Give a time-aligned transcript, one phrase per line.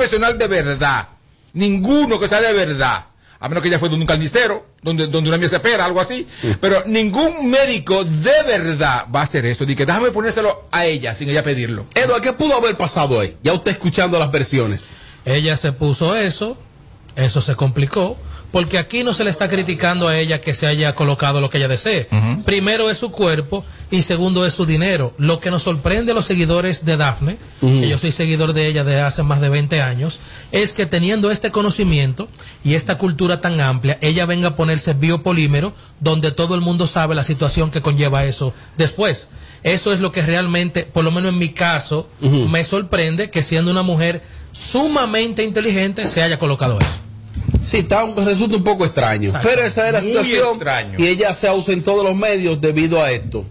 [0.00, 1.08] profesional de verdad,
[1.52, 3.04] ninguno que sea de verdad,
[3.38, 6.00] a menos que ella fue donde un carnicero, donde, donde una mía se espera, algo
[6.00, 6.26] así,
[6.58, 9.66] pero ningún médico de verdad va a hacer eso.
[9.66, 11.84] Dice, déjame ponérselo a ella sin ella pedirlo.
[11.94, 13.36] Eduardo, ¿qué pudo haber pasado ahí?
[13.42, 14.96] Ya usted escuchando las versiones.
[15.26, 16.56] Ella se puso eso,
[17.16, 18.16] eso se complicó,
[18.52, 21.58] porque aquí no se le está criticando a ella que se haya colocado lo que
[21.58, 22.08] ella desee.
[22.44, 25.14] Primero es su cuerpo y segundo es su dinero.
[25.18, 28.84] Lo que nos sorprende a los seguidores de Dafne, que yo soy seguidor de ella
[28.84, 30.20] desde hace más de 20 años,
[30.52, 32.28] es que teniendo este conocimiento
[32.64, 37.14] y esta cultura tan amplia, ella venga a ponerse biopolímero, donde todo el mundo sabe
[37.14, 39.28] la situación que conlleva eso después.
[39.62, 43.70] Eso es lo que realmente, por lo menos en mi caso, me sorprende que siendo
[43.70, 44.22] una mujer
[44.52, 47.09] sumamente inteligente se haya colocado eso.
[47.62, 49.26] Sí, está resulta un poco extraño.
[49.28, 49.48] Exacto.
[49.50, 50.54] Pero esa es la Muy situación.
[50.54, 50.98] extraño.
[50.98, 53.44] Y ella se ausentó de los medios debido a esto.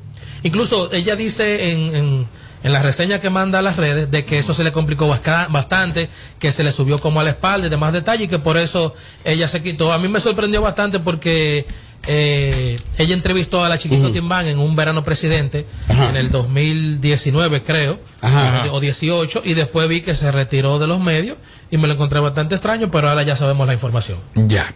[0.43, 2.27] Incluso ella dice en, en,
[2.63, 6.09] en la reseña que manda a las redes de que eso se le complicó bastante,
[6.39, 8.93] que se le subió como a la espalda y demás detalles y que por eso
[9.23, 9.91] ella se quitó.
[9.91, 11.65] A mí me sorprendió bastante porque
[12.11, 17.99] eh, ella entrevistó a la chiquito Timbán en un verano presidente en el 2019 creo,
[18.21, 18.63] Ajá.
[18.71, 21.37] o 18 y después vi que se retiró de los medios
[21.69, 24.17] y me lo encontré bastante extraño, pero ahora ya sabemos la información.
[24.33, 24.73] Ya.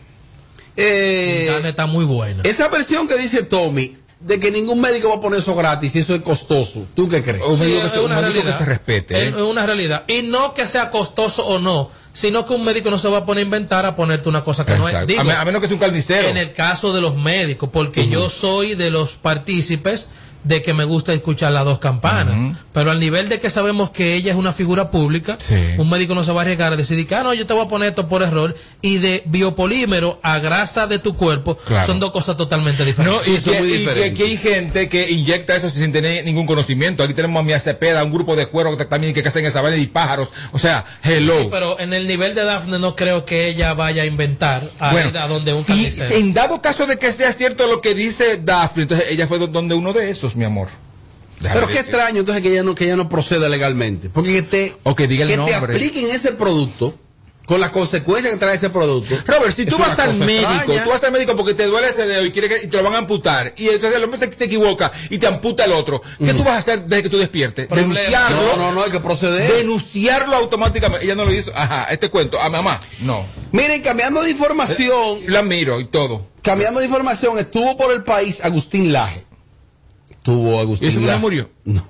[0.77, 1.49] Eh,
[1.87, 2.43] muy buena.
[2.43, 5.99] esa versión que dice Tommy, de que ningún médico va a poner eso gratis y
[5.99, 6.85] eso es costoso.
[6.95, 7.41] ¿Tú qué crees?
[7.45, 8.59] Un Sí, médico que es se- un una médico que realidad.
[8.59, 9.27] se respete, ¿eh?
[9.29, 10.03] Es una realidad.
[10.07, 13.25] Y no que sea costoso o no, sino que un médico no se va a
[13.25, 15.07] poner a inventar a ponerte una cosa que no es.
[15.07, 16.29] Digo, a menos que sea un carnicero.
[16.29, 20.07] en el caso de los médicos, porque yo soy de los partícipes
[20.43, 22.57] de que me gusta escuchar las dos campanas.
[22.73, 25.55] Pero al nivel de que sabemos que ella es una figura pública, Sí.
[25.77, 27.65] un médico no se va a arriesgar a decidir que, ah, no, yo te voy
[27.65, 28.55] a poner esto por error.
[28.81, 31.85] Y de biopolímero a grasa de tu cuerpo Claro.
[31.85, 33.27] son dos cosas totalmente No, diferentes.
[33.27, 34.09] y, eso que, es muy y que diferente.
[34.09, 37.03] aquí hay gente que inyecta eso sin tener ningún conocimiento.
[37.03, 39.77] Aquí tenemos a Mia Cepeda, un grupo de cuero que también que hacen esa vaina
[39.77, 40.29] y pájaros.
[40.51, 41.39] O sea, hello.
[41.43, 44.91] Sí, pero en el nivel de Daphne no creo que ella vaya a inventar a
[44.91, 46.15] Bueno, ir a donde un si- carnicero.
[46.15, 49.47] en dado caso de que sea cierto lo que dice Daphne, entonces ella fue do-
[49.47, 50.67] donde uno de esos, mi amor.
[51.39, 51.89] Déjame Pero qué decir.
[51.89, 54.09] extraño entonces que ella no, que ella no proceda legalmente.
[54.09, 55.55] Porque que te, O que diga el te nombre.
[55.75, 56.97] apliquen ese producto
[57.45, 59.13] con las consecuencias que trae ese producto.
[59.27, 60.83] Robert, si tú vas al médico, extraña.
[60.85, 62.83] tú vas al médico porque te duele ese dedo y quiere que y te lo
[62.83, 66.01] van a amputar, y entonces el hombre se, se equivoca y te amputa el otro,
[66.23, 67.67] ¿qué tú vas a hacer desde que tú despiertes?
[67.67, 67.93] Problema.
[67.95, 68.41] Denunciarlo.
[68.43, 69.51] No, no, no, hay que proceder.
[69.51, 71.03] Denunciarlo automáticamente.
[71.05, 71.51] Ella no lo hizo.
[71.53, 72.39] Ajá, este cuento.
[72.41, 72.79] A mamá.
[73.01, 73.25] No.
[73.51, 76.25] Miren, cambiando de información, La miro y todo.
[76.41, 79.25] cambiando de información, estuvo por el país Agustín Laje.
[80.23, 81.49] Estuvo ¿Y Agustín ese no murió?
[81.65, 81.83] No,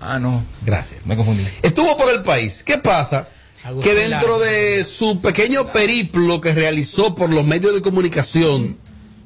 [0.00, 0.44] Ah, no.
[0.64, 1.04] gracias.
[1.06, 1.42] Me confundí.
[1.60, 2.62] Estuvo por el país.
[2.64, 3.28] ¿Qué pasa?
[3.64, 8.78] Agustín que dentro de su pequeño periplo que realizó por los medios de comunicación,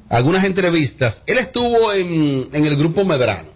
[0.09, 3.49] algunas entrevistas, él estuvo en, en el grupo Medrano.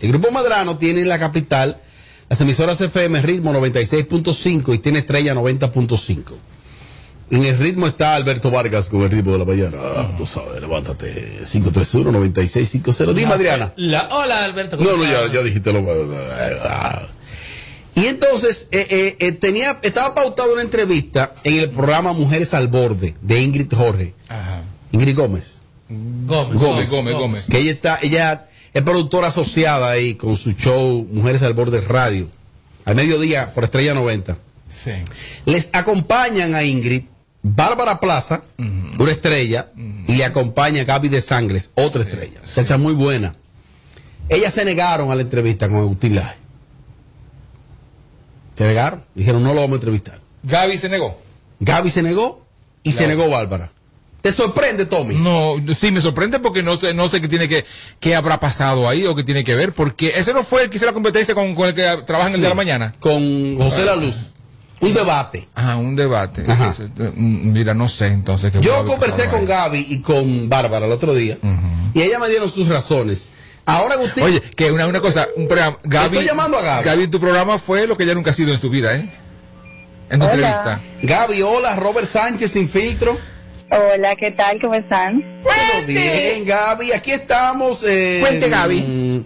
[0.00, 1.80] El grupo Medrano tiene en la capital
[2.28, 6.24] las emisoras FM Ritmo 96.5 y tiene Estrella 90.5.
[7.30, 9.76] En el ritmo está Alberto Vargas con el ritmo de la mañana.
[9.80, 11.40] Ah, tú sabes, levántate.
[11.44, 13.14] 531-9650.
[13.14, 13.72] Dime, Adriana.
[13.76, 14.76] La- hola, Alberto.
[14.76, 15.80] ¿cómo No, no, ya, ya dijiste lo
[17.94, 22.66] Y entonces eh, eh, eh, tenía, estaba pautada una entrevista en el programa Mujeres al
[22.66, 24.14] Borde de Ingrid Jorge.
[24.28, 24.62] Ajá.
[24.90, 25.60] Ingrid Gómez.
[25.88, 27.46] Gómez, Gómez, Gómez, Gómez.
[27.48, 32.28] Que ella está, ella es productora asociada ahí con su show Mujeres al Borde Radio.
[32.84, 34.36] Al mediodía por Estrella 90.
[34.68, 34.92] Sí.
[35.46, 37.04] Les acompañan a Ingrid,
[37.42, 39.70] Bárbara Plaza, una estrella,
[40.06, 42.40] y le acompaña Gaby de Sangres, otra estrella.
[42.46, 43.34] Muchacha muy buena.
[44.28, 46.36] Ellas se negaron a la entrevista con Agustín Laje.
[48.54, 49.04] Se negaron.
[49.14, 50.20] Dijeron, no lo vamos a entrevistar.
[50.42, 51.18] Gaby se negó.
[51.60, 52.40] Gaby se negó
[52.82, 53.72] y se negó Bárbara.
[54.20, 55.14] ¿Te sorprende, Tommy?
[55.14, 57.64] No, sí me sorprende porque no sé, no sé qué tiene que,
[58.00, 60.76] qué habrá pasado ahí o qué tiene que ver, porque ese no fue el que
[60.76, 62.92] hizo la competencia con, con el que trabaja en el de la mañana.
[63.00, 64.30] Con José La Luz.
[64.80, 65.46] Un debate.
[65.54, 66.44] Ajá, un debate.
[66.48, 66.70] Ajá.
[66.70, 69.44] Ese, mm, Mira, no sé entonces qué Yo conversé con.
[69.44, 71.36] Gaby y con Bárbara el otro día
[71.94, 73.28] y ella me dieron sus razones.
[73.66, 76.84] Ahora Agustín, Oye, que una, una cosa, un programa, Gaby, estoy llamando a Gaby.
[76.84, 79.08] Gaby en tu programa fue lo que ella nunca ha sido en su vida, ¿eh?
[80.08, 80.34] En tu Hola.
[80.34, 80.80] entrevista.
[81.02, 83.16] Gaby, hola, Robert Sánchez sin filtro.
[83.70, 84.60] Hola, ¿qué tal?
[84.60, 85.22] ¿Cómo están?
[85.42, 87.84] Todo bien, Gaby, aquí estamos.
[87.86, 89.24] eh, Cuente, Gaby.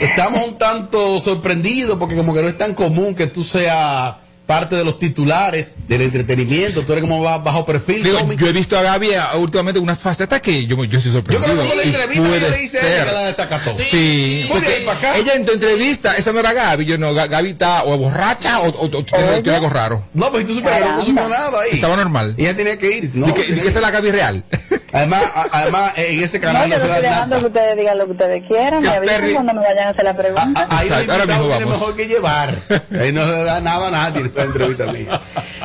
[0.00, 4.16] Estamos un tanto sorprendidos porque como que no es tan común que tú seas
[4.52, 6.82] parte de los titulares del entretenimiento.
[6.84, 8.02] Tú eres como ba- bajo perfil.
[8.02, 11.52] Digo, yo he visto a Gaby últimamente unas facetas que yo, yo soy Yo sorprendido.
[11.52, 13.70] creo que con la Y entrevista puede ella le dice a ella que la desacató.
[13.78, 15.16] Sí, Fue de porque ahí para acá.
[15.16, 18.60] ella en tu entrevista, esa no era Gaby, yo no, Ga- Gaby está o borracha
[18.60, 20.04] o, o, o tiene, tiene algo raro.
[20.12, 21.70] No, pues tú supieras que no supo nada ahí.
[21.72, 22.34] Estaba normal.
[22.36, 23.10] Y ella tenía que ir.
[23.14, 24.44] No, Di que, que esa es la Gaby real.
[24.92, 27.42] Además, a- además en ese No, canal yo no, no se estoy da dejando que
[27.42, 27.48] nada.
[27.48, 28.82] ustedes digan lo que ustedes quieran.
[28.82, 30.66] Que Me avisan cuando me vayan a hacer la pregunta.
[30.68, 31.60] a- Ahí viene vamos.
[31.60, 32.54] mejor que llevar.
[33.00, 35.20] Ahí no le da nada a nadie entrevista mía.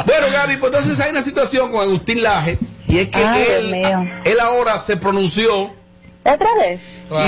[0.05, 2.57] Bueno, Gaby, pues entonces hay una situación con Agustín Laje
[2.87, 3.73] y es que Ay, él,
[4.25, 5.73] él ahora se pronunció
[6.23, 6.79] ¿Otra vez?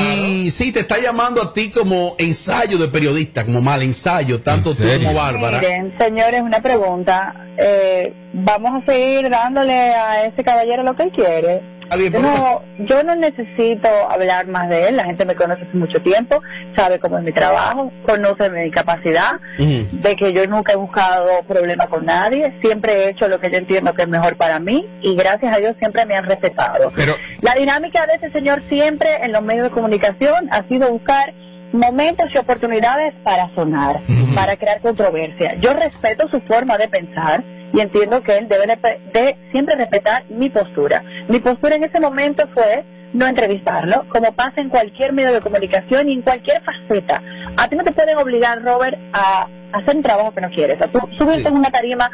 [0.01, 4.71] y sí, te está llamando a ti como ensayo de periodista, como mal ensayo, tanto
[4.71, 5.59] ¿En tú como Bárbara.
[5.59, 7.33] Miren, señores, una pregunta.
[7.57, 11.78] Eh, ¿Vamos a seguir dándole a ese caballero lo que él quiere?
[12.19, 14.95] No, yo no necesito hablar más de él.
[14.97, 16.41] La gente me conoce hace mucho tiempo,
[16.75, 21.87] sabe cómo es mi trabajo, conoce mi capacidad, de que yo nunca he buscado problema
[21.87, 22.57] con nadie.
[22.61, 25.59] Siempre he hecho lo que yo entiendo que es mejor para mí y gracias a
[25.59, 26.91] Dios siempre me han respetado.
[26.95, 31.33] Pero, La dinámica de ese señor siempre en los medios de comunicación ha sido buscar
[31.71, 34.01] momentos y oportunidades para sonar,
[34.35, 35.53] para crear controversia.
[35.55, 38.65] Yo respeto su forma de pensar y entiendo que él debe
[39.13, 41.03] de, siempre respetar mi postura.
[41.27, 42.83] Mi postura en ese momento fue
[43.13, 47.21] no entrevistarlo, como pasa en cualquier medio de comunicación y en cualquier faceta.
[47.57, 50.87] A ti no te pueden obligar, Robert, a hacer un trabajo que no quieres, a
[50.87, 51.47] tú subirte Sí.
[51.47, 52.09] en una tarima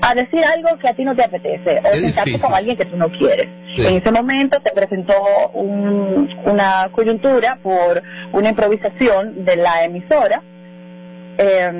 [0.00, 2.40] a decir algo que a ti no te apetece o sentarte difícil.
[2.40, 3.48] con alguien que tú no quieres.
[3.76, 3.86] Sí.
[3.86, 5.14] En ese momento se presentó
[5.54, 8.02] un- una coyuntura por
[8.32, 10.42] una improvisación de la emisora.
[11.38, 11.72] Eh,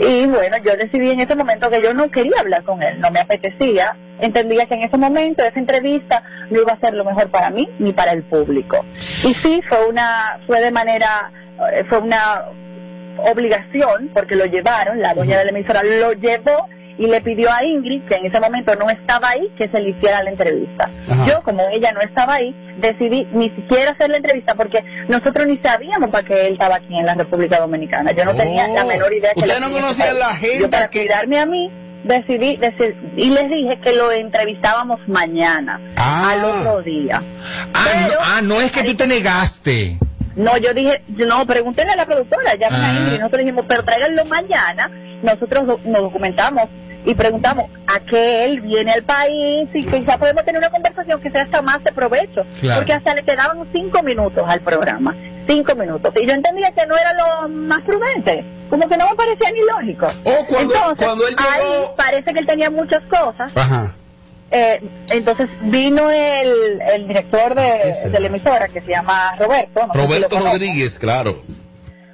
[0.00, 3.10] y bueno, yo decidí en ese momento que yo no quería hablar con él, no
[3.10, 3.96] me apetecía.
[4.20, 7.68] Entendía que en ese momento esa entrevista no iba a ser lo mejor para mí
[7.78, 8.84] ni para el público.
[8.92, 11.32] Y sí, fue una, fue de manera,
[11.72, 12.44] eh, fue una
[13.30, 16.68] obligación, porque lo llevaron, la dueña de la emisora lo llevó
[16.98, 19.90] y le pidió a Ingrid, que en ese momento no estaba ahí, que se le
[19.90, 20.88] hiciera la entrevista.
[21.10, 21.26] Ajá.
[21.26, 25.58] Yo, como ella no estaba ahí, decidí ni siquiera hacer la entrevista porque nosotros ni
[25.58, 28.12] sabíamos para qué él estaba aquí en la República Dominicana.
[28.12, 28.34] Yo no Oh.
[28.34, 29.32] tenía la menor idea.
[29.34, 29.46] que no
[29.90, 30.34] estar la ahí.
[30.36, 31.70] agenda Yo para que- cuidarme a mí,
[32.04, 36.32] decidí, deci- y les dije que lo entrevistábamos mañana, Ah.
[36.32, 37.22] al otro día.
[37.74, 39.98] ah, no, ah, no es que tú te negaste.
[40.36, 42.86] No, yo dije, no, pregúntenle a la productora, Ah.
[42.88, 43.18] a Ingrid.
[43.20, 44.90] Nosotros dijimos, pero tráiganlo mañana.
[45.24, 46.68] Nosotros nos documentamos
[47.06, 51.30] y preguntamos a qué él viene al país y quizá podemos tener una conversación que
[51.30, 52.44] sea hasta más de provecho.
[52.60, 52.80] Claro.
[52.80, 55.14] Porque hasta le quedaban cinco minutos al programa.
[55.46, 56.12] Cinco minutos.
[56.22, 58.44] Y yo entendía que no era lo más prudente.
[58.70, 60.06] Como que no me parecía ni lógico.
[60.24, 63.52] Oh, cuando- Entonces, cuando él ahí llegó- parece que él tenía muchas cosas.
[63.54, 63.94] Ajá.
[64.50, 64.80] Eh,
[65.10, 67.60] entonces vino el, el director ¿Qué
[68.04, 69.80] de, de la emisora que se llama Roberto.
[69.86, 70.38] no sé si lo Roberto.
[70.52, 71.42] Rodríguez, claro.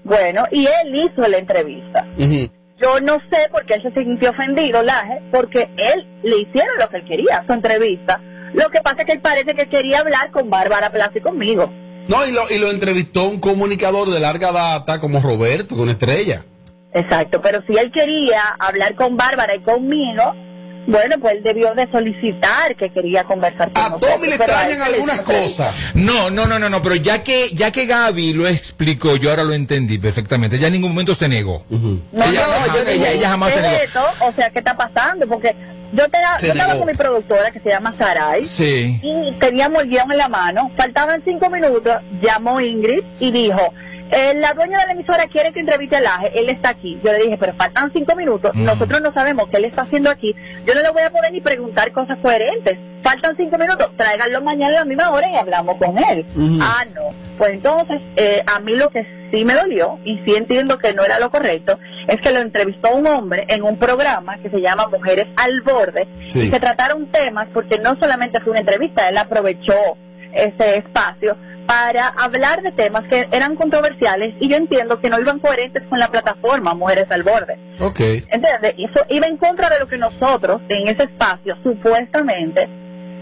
[0.04, 2.06] Bueno, y él hizo la entrevista.
[2.18, 2.48] Ujú.
[2.80, 6.88] Yo no sé por qué él se sintió ofendido, Laje, porque él le hicieron lo
[6.88, 8.20] que él quería, su entrevista.
[8.54, 11.70] Lo que pasa es que él parece que quería hablar con Bárbara Plaza y conmigo.
[12.08, 16.42] No, y lo, y lo entrevistó un comunicador de larga data como Roberto, con estrella.
[16.92, 20.34] Exacto, pero si él quería hablar con Bárbara y conmigo,
[20.86, 24.12] bueno, pues él debió de solicitar que quería conversar con A nosotros.
[24.14, 25.74] Tommy le a hizo algunas cosas.
[25.94, 29.44] No, no, no, no, no, pero ya que, ya que Gaby lo explicó, yo ahora
[29.44, 30.58] lo entendí perfectamente.
[30.58, 31.64] Ya en ningún momento se negó.
[31.70, 32.00] Ujú.
[32.12, 33.76] No, Ella- no, yo ella- jamás ¿qué se negó.
[33.76, 34.02] es esto?
[34.20, 35.26] O sea, ¿qué está pasando?
[35.28, 35.54] Porque
[35.92, 38.44] yo, te, yo estaba con mi productora que se llama Saray.
[38.46, 38.98] Sí.
[39.02, 43.72] y teníamos el guion en la mano, faltaban cinco minutos, llamó Ingrid y dijo,
[44.10, 46.98] eh, la dueña de la emisora quiere que entreviste a Laje, él está aquí.
[47.04, 48.64] Yo le dije, pero faltan cinco minutos, Mm.
[48.64, 50.34] nosotros no sabemos qué él está haciendo aquí,
[50.66, 52.78] yo no le voy a poder ni preguntar cosas coherentes.
[53.02, 56.26] Faltan cinco minutos, tráiganlo mañana a la misma hora y hablamos con él.
[56.60, 57.14] Ah, no.
[57.38, 61.02] Pues entonces, eh, a mí lo que sí me dolió, y sí entiendo que no
[61.04, 61.78] era lo correcto,
[62.08, 66.06] es que lo entrevistó un hombre en un programa que se llama Mujeres al Borde,
[66.30, 66.40] Sí.
[66.40, 69.74] y se trataron temas, porque no solamente fue una entrevista, él aprovechó
[70.32, 71.36] ese espacio
[71.70, 76.00] para hablar de temas que eran controversiales y yo entiendo que no iban coherentes con
[76.00, 77.60] la plataforma Mujeres al Borde.
[77.78, 78.00] Ok.
[78.00, 78.74] ¿Entiendes?
[78.76, 82.68] Eso iba en contra de lo que nosotros en ese espacio supuestamente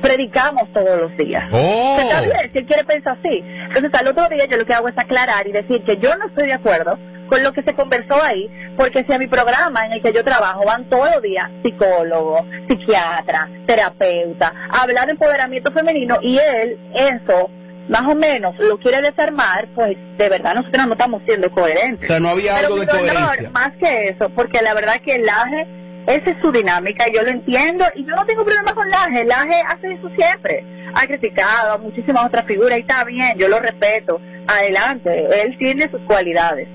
[0.00, 1.44] predicamos todos los días.
[1.52, 1.98] Oh.
[2.00, 3.44] Está bien, si él quiere pensar así.
[3.44, 6.28] Entonces al otro día yo lo que hago es aclarar y decir que yo no
[6.28, 9.92] estoy de acuerdo con lo que se conversó ahí, porque si a mi programa en
[9.92, 15.70] el que yo trabajo van todos los días psicólogos, psiquiatras, terapeuta, a hablar de empoderamiento
[15.70, 17.50] femenino y él eso
[17.88, 22.06] más o menos lo quiere desarmar, pues de verdad nosotros no estamos siendo O coherentes.
[22.08, 23.50] sea, no había Pero algo de dolor, coherencia.
[23.50, 25.66] más que eso, porque la verdad que Laje,
[26.06, 29.62] esa es su dinámica, yo lo entiendo, y yo no tengo problema con Laje, Laje
[29.66, 30.64] hace eso siempre,
[30.94, 35.90] ha criticado a muchísimas otras figuras, y está bien, yo lo respeto, adelante, él tiene
[35.90, 36.66] sus cualidades.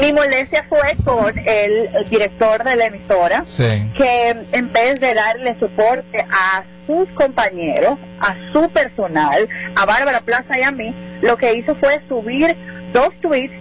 [0.00, 3.88] Mi molestia fue con el, director de la emisora, Sí.
[3.96, 10.58] que en vez de darle soporte a sus compañeros, a su personal, a Bárbara Plaza
[10.58, 12.56] y a mí, lo que hizo fue subir
[12.92, 13.52] dos tweets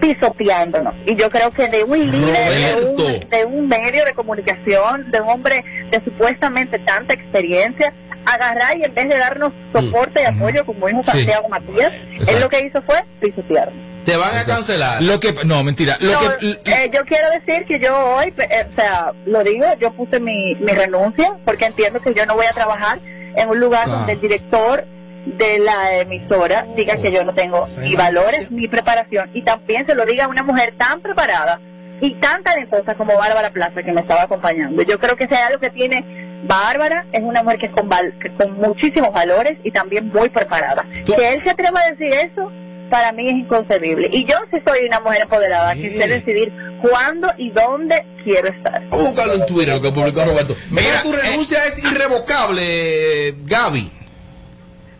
[0.00, 0.94] pisoteándonos.
[1.06, 5.20] Y yo creo que de un líder, de un, de un medio de comunicación, de
[5.20, 7.92] un hombre de supuestamente tanta experiencia,
[8.26, 10.94] agarrar y en vez de darnos soporte y apoyo, como Sí.
[11.04, 12.32] Santiago Matías, Exacto.
[12.32, 13.93] él lo que hizo fue pisotearnos.
[14.04, 15.02] Te van a cancelar.
[15.02, 15.96] Lo que, no, mentira.
[16.00, 19.66] Lo No, que, eh, yo quiero decir que yo hoy, eh, o sea, lo digo,
[19.80, 22.98] yo puse mi, mi renuncia porque entiendo que yo no voy a trabajar
[23.36, 23.90] en un lugar Ah.
[23.90, 24.84] donde el director
[25.26, 29.94] de la emisora diga que yo no tengo ni valores ni preparación y también se
[29.94, 31.60] lo diga a una mujer tan preparada
[32.02, 34.82] y tan talentosa como Bárbara Plaza que me estaba acompañando.
[34.82, 36.04] Yo creo que hay algo que tiene
[36.46, 40.28] Bárbara es una mujer que es con, val- que con muchísimos valores y también muy
[40.28, 40.84] preparada.
[41.06, 42.52] Tú- Que él se atreva a decir eso
[42.90, 44.08] para mí es inconcebible.
[44.12, 48.82] Y yo sí soy una mujer empoderada que sé decidir cuándo y dónde quiero estar.
[48.90, 50.54] Vamos a buscarlo en Twitter, lo que publicó Roberto.
[50.70, 53.90] Mira, Mira, tu renuncia es irrevocable, eh, Gaby.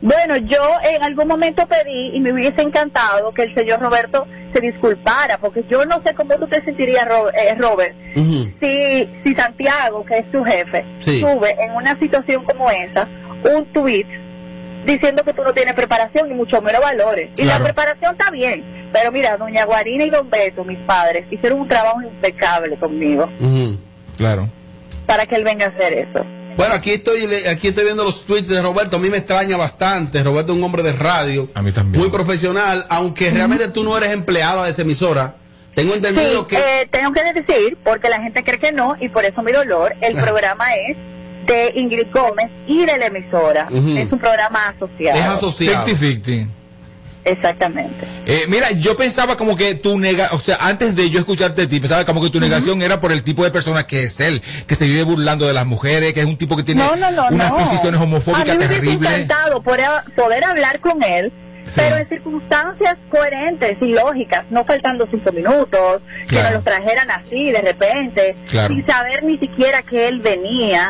[0.01, 4.61] Bueno, yo en algún momento pedí y me hubiese encantado que el señor Roberto se
[4.61, 8.53] disculpara, porque yo no sé cómo tú te sentirías, Ro- eh, Robert, Ujú.
[8.61, 11.21] si, si Santiago, que es su jefe, Sí.
[11.21, 13.09] sube en una situación como esa
[13.45, 14.07] un tuit
[14.87, 17.31] diciendo que tú no tienes preparación ni mucho menos valores.
[17.37, 17.59] Y Claro.
[17.59, 21.69] la preparación está bien, pero mira, doña Guarina y don Beto, mis padres, hicieron un
[21.69, 23.29] trabajo impecable conmigo
[24.17, 24.49] claro.
[25.07, 26.25] para que él venga a hacer eso.
[26.57, 28.97] Bueno, aquí estoy, le- aquí estoy viendo los tweets de Roberto.
[28.97, 30.23] A mí me extraña bastante.
[30.23, 31.49] Roberto es un hombre de radio.
[31.55, 32.01] A mí también.
[32.01, 35.35] Muy profesional, aunque realmente tú no eres empleada de esa emisora.
[35.75, 36.83] Tengo entendido Sí, que...
[36.83, 39.97] eh, tengo que decir, porque la gente cree que no, y por eso mi dolor,
[40.01, 40.97] el programa es
[41.47, 43.69] de Ingrid Gómez y de la emisora.
[43.71, 45.19] Es un programa asociado.
[45.19, 45.87] es asociado.
[45.87, 46.49] 50-50.
[47.27, 48.07] Exactamente.
[48.27, 51.67] Eh, mira, yo pensaba como que tu nega, o sea, antes de yo escucharte de
[51.69, 54.43] ti, pensaba como que tu negación era por el tipo de persona que es él,
[54.67, 57.11] que se vive burlando de las mujeres, que es un tipo que tiene No, no,
[57.11, 57.57] no, unas no.
[57.57, 59.11] posiciones homofóbicas A mí me hubiese terribles.
[59.13, 61.33] encantado poder, poder hablar con él,
[61.65, 61.81] Sí.
[61.83, 66.45] pero en circunstancias coherentes y lógicas, no faltando cinco minutos, que Claro.
[66.45, 68.75] nos los trajeran así de repente, Claro.
[68.75, 70.89] sin saber ni siquiera que él venía.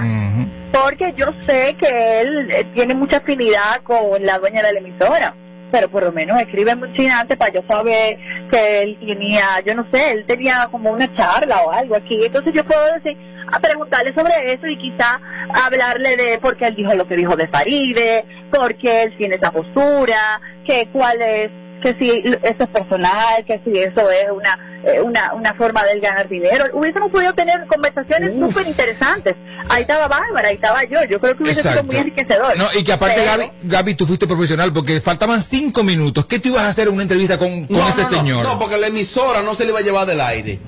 [0.73, 5.35] Porque yo sé que él eh, tiene mucha afinidad con la dueña de la emisora,
[5.71, 8.19] pero por lo menos escribe muy chinante para yo saber
[8.51, 12.53] que él tenía, yo no sé, él tenía como una charla o algo aquí, entonces
[12.55, 13.17] yo puedo decir,
[13.53, 15.21] a preguntarle sobre eso y quizá
[15.65, 19.37] hablarle de por qué él dijo lo que dijo de Faride, por qué él tiene
[19.37, 21.51] esa postura, que cuál es,
[21.83, 22.11] que si
[22.43, 26.29] eso es personal, que si eso es una eh, una, una forma de él ganar
[26.29, 26.67] dinero.
[26.75, 29.35] Hubiésemos podido tener conversaciones súper interesantes.
[29.71, 31.03] Ahí estaba Bárbara, ahí estaba yo.
[31.09, 32.55] Yo creo que hubiese sido muy enriquecedor.
[32.59, 36.27] No, y que aparte, Pero- Gaby, Gaby, tú fuiste profesional porque faltaban cinco minutos.
[36.27, 38.45] ¿Qué tú ibas a hacer en una entrevista con, con No, ese no, no, señor?
[38.45, 40.59] No, porque la emisora no se le iba a llevar del aire.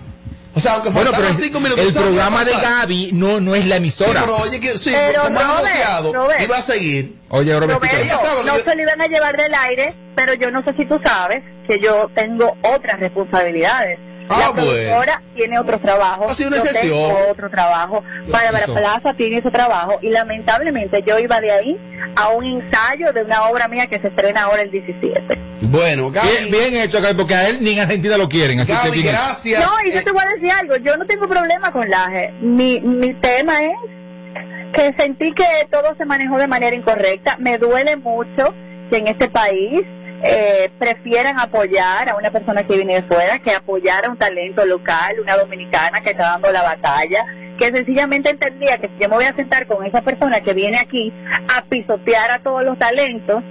[0.57, 1.85] O sea, aunque bueno, pero cinco minutos.
[1.85, 2.53] el ¿sabes qué programa de?
[2.53, 4.21] Gaby no, no es la Sí, emisora.
[4.23, 6.41] pero oye, que, sí, Pero, como Robert, asociado, Robert.
[6.41, 7.15] iba a seguir.
[7.29, 9.95] Oye, Robert, Roberto, Ella sabe lo no que- se lo iban a llevar del aire,
[10.17, 13.99] pero yo no sé si tú sabes que yo tengo otras responsabilidades.
[14.29, 14.71] Ah, la bueno.
[14.73, 16.33] productora tiene otros trabajos.
[16.33, 16.93] Ha sido una yo excepción.
[17.15, 18.03] tengo otro trabajo.
[18.29, 18.67] Bárbara.
[18.67, 21.77] Plaza tiene su trabajo y lamentablemente yo iba de ahí
[22.17, 25.23] a un ensayo de una obra mía que se estrena ahora el 17.
[25.69, 28.61] Bueno, Gaby, Bien, bien hecho, Gaby, porque a él ni en Argentina lo quieren.
[28.61, 29.09] Así que Gaby, hecho.
[29.11, 29.65] gracias.
[29.65, 32.33] No, y yo Eh, te voy a decir algo, yo no tengo problema con Laje.
[32.41, 33.73] Mi, mi tema es
[34.73, 37.37] que sentí que todo se manejó de manera incorrecta.
[37.39, 38.55] Me duele mucho
[38.91, 39.83] que en este país
[40.23, 44.65] eh, prefieran apoyar a una persona que viene de fuera que apoyar a un talento
[44.65, 47.25] local, una dominicana que está dando la batalla,
[47.59, 50.79] que sencillamente entendía que si yo me voy a sentar con esa persona que viene
[50.79, 51.13] aquí
[51.55, 53.43] a pisotear a todos los talentos,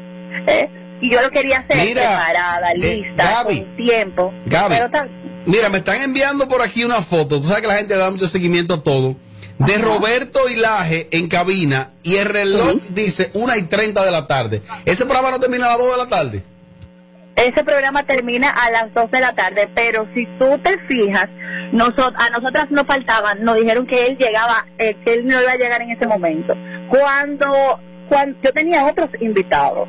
[0.47, 0.69] eh,
[1.01, 4.33] y yo lo quería hacer Mira, preparada, eh, lista, Gaby, con tiempo.
[4.45, 4.75] Gaby.
[4.75, 7.39] Pero tan- Mira, me están enviando por aquí una foto.
[7.39, 9.15] Tú sabes que la gente da mucho seguimiento a todo.
[9.59, 14.61] De Roberto Hilaje en cabina y el reloj dice 1 y 30 de la tarde.
[14.85, 16.43] ¿Ese programa no termina a las 2 de la tarde?
[17.35, 21.27] Ese programa termina a las 2 de la tarde, pero si tú te fijas,
[21.73, 25.51] nosot a nosotras nos faltaban, nos dijeron que él llegaba, eh, que él no iba
[25.51, 26.55] a llegar en ese momento.
[26.89, 29.87] Cuando, cuando yo tenía otros invitados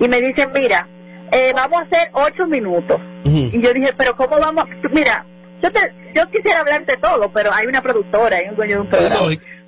[0.00, 0.88] y me dicen, mira,
[1.30, 3.00] eh, vamos a hacer ocho minutos.
[3.24, 3.50] Ujú.
[3.52, 4.64] Y yo dije, pero ¿cómo vamos?
[4.92, 5.24] Mira,
[5.62, 5.80] yo, te,
[6.14, 9.16] yo quisiera hablarte todo, pero hay una productora, hay un dueño de un programa.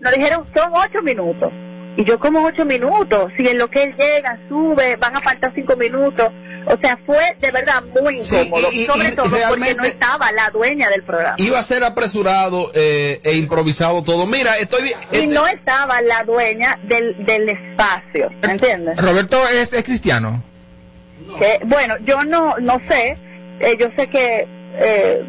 [0.00, 1.52] Nos dijeron, son ocho minutos.
[1.96, 5.52] Y yo como ocho minutos, si en lo que él llega, sube, van a faltar
[5.54, 6.30] cinco minutos.
[6.66, 9.84] O sea, fue de verdad muy Sí, incómodo, y- y- sobre y todo porque no
[9.84, 11.34] estaba la dueña del programa.
[11.38, 14.26] Iba a ser apresurado eh, e improvisado todo.
[14.26, 14.98] Mira, estoy bien.
[15.12, 18.98] Y este- no estaba la dueña del, del espacio, ¿me entiendes?
[19.00, 20.42] Roberto es, es cristiano.
[21.38, 23.16] Que, bueno, yo no, no sé,
[23.60, 24.46] eh, yo sé que
[24.78, 25.22] eh,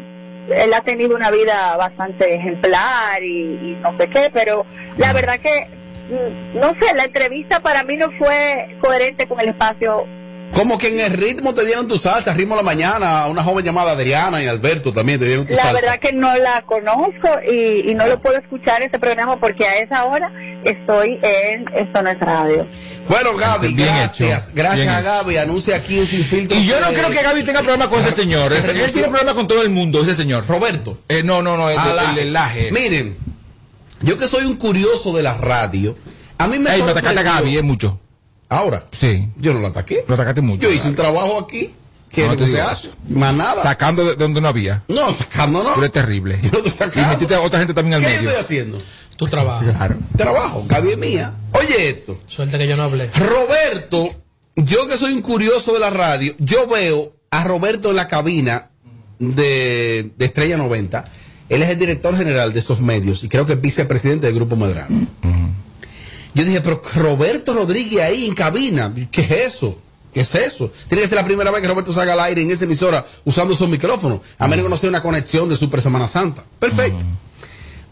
[0.56, 3.26] él ha tenido una vida bastante ejemplar y,
[3.72, 4.64] y no sé qué, pero
[4.96, 5.66] la verdad que,
[6.10, 10.06] mm, no sé, la entrevista para mí no fue coherente con el espacio
[10.54, 13.62] Como que en el ritmo te dieron tu salsa, ritmo de la mañana, una joven
[13.64, 15.80] llamada Adriana y Alberto también te dieron tu La salsa.
[15.80, 19.80] verdad que no la conozco y, y no lo puedo escuchar ese programa porque a
[19.80, 20.30] esa hora
[20.64, 22.66] estoy en Esto no es radio.
[23.08, 24.46] Bueno, Gaby, Bien gracias.
[24.46, 25.00] hecho, gracias bien a.
[25.02, 25.36] Gaby.
[25.36, 26.56] Anuncia aquí un sin filtro.
[26.56, 28.52] Y yo no creo que Gaby tenga problema con ese señor.
[28.52, 30.44] Ese- él tiene problema con todo el mundo, ese señor.
[30.48, 31.00] Roberto.
[31.08, 31.78] Eh, no, no, no, el,
[32.18, 32.72] el-.
[32.72, 33.16] Miren,
[34.00, 35.96] yo que soy un curioso de la radio,
[36.38, 38.00] a mí me Ey, me atacaste a Gaby, es mucho.
[38.48, 39.28] Ahora, Sí.
[39.36, 40.04] yo no la ataqué.
[40.06, 40.62] Lo atacaste mucho.
[40.62, 41.70] Yo hice un trabajo aquí
[42.10, 42.90] que No no, se hace.
[43.08, 43.62] Más nada.
[43.62, 44.84] Sacando de donde no había.
[44.88, 45.72] no, sacando no.
[45.72, 46.38] Tú eres terrible.
[46.42, 48.28] Yo no estoy Y metiste a otra gente también al ¿Qué yo medio.
[48.30, 48.82] estoy haciendo?
[49.16, 49.64] Tu trabajo.
[49.64, 49.96] Claro.
[50.16, 50.64] Trabajo.
[50.68, 51.34] Gaby es mía.
[51.52, 52.18] Oye esto.
[52.26, 53.10] Suerte que yo no hablé.
[53.16, 54.10] Roberto,
[54.56, 58.70] yo que soy un curioso de la radio, yo veo a Roberto en la cabina
[59.18, 61.02] de, de Estrella 90.
[61.48, 64.54] Él es el director general de esos medios y creo que es vicepresidente del Grupo
[64.56, 64.94] Medrano.
[66.36, 69.78] Yo dije, pero Roberto Rodríguez ahí en cabina, ¿qué es eso?
[70.12, 70.70] ¿Qué es eso?
[70.86, 73.54] Tiene que ser la primera vez que Roberto salga al aire en esa emisora usando
[73.54, 76.44] esos micrófonos, a menos que no sea una conexión de Super Semana Santa.
[76.58, 76.98] Perfecto.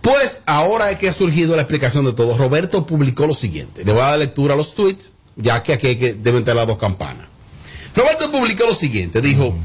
[0.03, 2.37] Pues ahora es que ha surgido la explicación de todo.
[2.37, 3.83] Roberto publicó lo siguiente.
[3.83, 6.57] Le voy a dar lectura a los tweets, ya que aquí hay que, deben tener
[6.57, 7.27] las dos campanas.
[7.97, 9.23] Roberto publicó lo siguiente.
[9.23, 9.57] Dijo,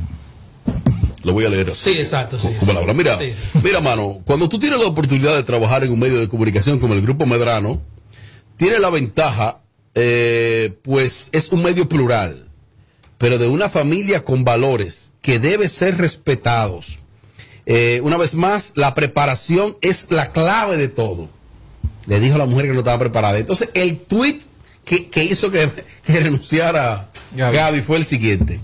[1.24, 1.94] lo voy a leer así.
[1.94, 2.96] Sí, exacto, sí, palabras.
[2.96, 3.34] Mira, Sí.
[3.62, 6.94] mira, mano, cuando tú tienes la oportunidad de trabajar en un medio de comunicación como
[6.94, 7.82] el Grupo Medrano,
[8.60, 9.62] tiene la ventaja,
[9.96, 12.50] eh, pues es un medio plural,
[13.18, 17.00] pero de una familia con valores que debe ser respetados.
[17.66, 21.30] Eh, una vez más, la preparación es la clave de todo.
[22.06, 23.40] Le dijo a la mujer que no estaba preparada.
[23.40, 24.40] Entonces, el tweet
[24.84, 25.70] que, que hizo que,
[26.06, 27.56] que renunciara Gaby.
[27.56, 28.60] Gaby fue el siguiente.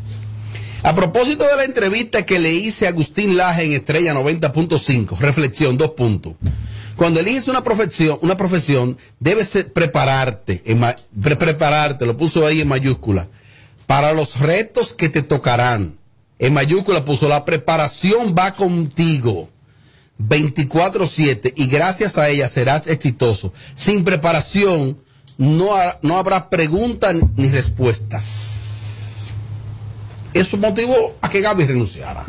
[0.83, 5.77] A propósito de la entrevista que le hice a Agustín Laje en Estrella 90.5, reflexión,
[5.77, 6.33] dos puntos.
[6.95, 10.63] Cuando eliges una profesión, una profesión, debes prepararte,
[11.19, 13.27] prepararte, lo puso ahí en mayúscula,
[13.85, 15.97] para los retos que te tocarán.
[16.39, 19.49] En mayúscula puso, la preparación va contigo.
[20.17, 23.51] 24-7 y gracias a ella serás exitoso.
[23.73, 24.97] Sin preparación
[25.37, 25.71] no,
[26.01, 29.31] no habrá preguntas ni respuestas.
[30.33, 32.25] Eso motivó a que Gaby renunciara.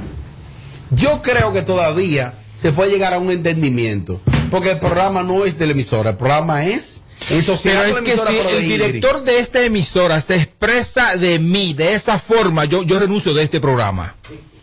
[0.90, 5.58] Yo creo que todavía se puede llegar a un entendimiento, porque el programa no es
[5.58, 9.22] de la emisora, el programa es en sociedad Pero es que si de el director
[9.24, 13.60] de esta emisora se expresa de mí de esa forma, yo, yo renuncio de este
[13.60, 14.14] programa.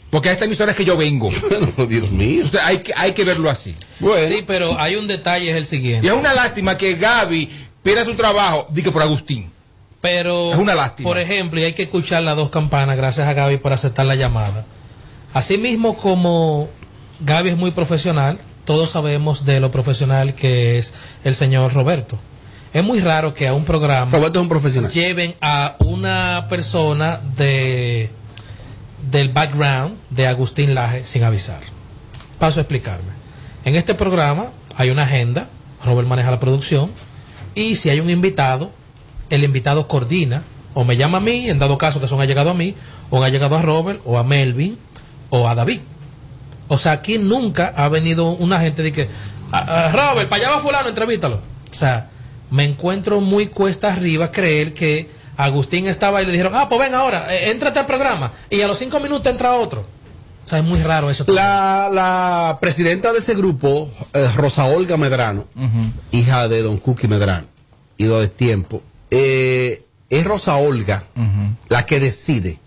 [0.09, 1.29] Porque a esta emisora es que yo vengo.
[1.49, 2.45] Bueno, Dios mío.
[2.45, 3.75] O sea, hay que, hay que verlo así.
[3.99, 6.07] Bueno, Sí, pero hay un detalle, es el Y siguiente.
[6.07, 7.49] es una lástima que Gaby
[7.81, 9.51] pierda su trabajo, diga por Agustín.
[10.01, 11.09] Pero, Es una lástima.
[11.09, 14.15] por ejemplo, y hay que escuchar las dos campanas, gracias a Gaby por aceptar la
[14.15, 14.65] llamada.
[15.33, 16.69] Asimismo, como
[17.21, 22.17] Gaby es muy profesional, todos sabemos de lo profesional que es el señor Roberto.
[22.73, 24.91] Es muy raro que a un programa Roberto es un profesional.
[24.91, 28.09] lleven a una persona de
[29.11, 31.61] del background de Agustín Laje sin avisar.
[32.39, 33.11] Paso a explicarme.
[33.65, 35.49] En este programa hay una agenda,
[35.83, 36.91] Robert maneja la producción,
[37.55, 38.71] y si hay un invitado,
[39.29, 42.49] el invitado coordina, o me llama a mí, en dado caso que son ha llegado
[42.49, 42.75] a mí,
[43.09, 44.77] o ha llegado a Robert, o a Melvin,
[45.29, 45.81] o a David.
[46.67, 49.09] O sea, aquí nunca ha venido una gente de que,
[49.51, 51.41] "Ah, ah, Robert, para allá va fulano, entrevístalo.
[51.71, 52.09] O sea,
[52.51, 56.93] me encuentro muy cuesta arriba creer que Agustín estaba y le dijeron, ah, pues ven
[56.93, 58.31] ahora, eh, éntrate al programa.
[58.49, 59.85] Y a los cinco minutos entra otro.
[60.45, 61.25] O sea, es muy raro eso.
[61.29, 65.45] La, la presidenta de ese grupo, eh, Rosa Olga Medrano,
[66.11, 67.47] hija de Don Cookie Medrano,
[67.97, 71.03] ido de tiempo, eh, es Rosa Olga
[71.69, 72.59] la que decide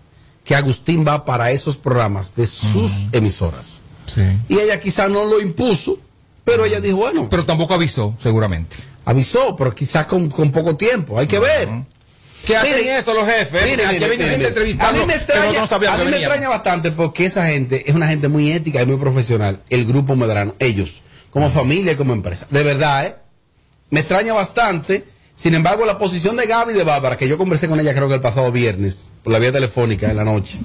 [0.43, 3.83] que Agustín va para esos programas de sus emisoras.
[4.07, 4.21] Sí.
[4.49, 5.99] Y ella quizá no lo impuso,
[6.43, 8.75] pero ella dijo, bueno, Pero tampoco avisó, seguramente.
[9.05, 11.69] avisó, pero quizás con, con poco tiempo, hay que ver.
[12.45, 13.61] ¿Qué hacen eso los jefes?
[13.69, 16.47] Mire, Aquí mire, viene gente entrevistando A mí me extraña, no a mí me extraña
[16.47, 19.61] bastante porque esa gente es una gente muy ética y muy profesional.
[19.69, 22.47] El grupo Medrano, ellos, como familia y como empresa.
[22.49, 23.15] De verdad, ¿eh?
[23.89, 25.05] Me extraña bastante.
[25.35, 28.15] Sin embargo, la posición de Gaby de Bárbara, que yo conversé con ella creo que
[28.15, 30.57] el pasado viernes, por la vía telefónica en la noche,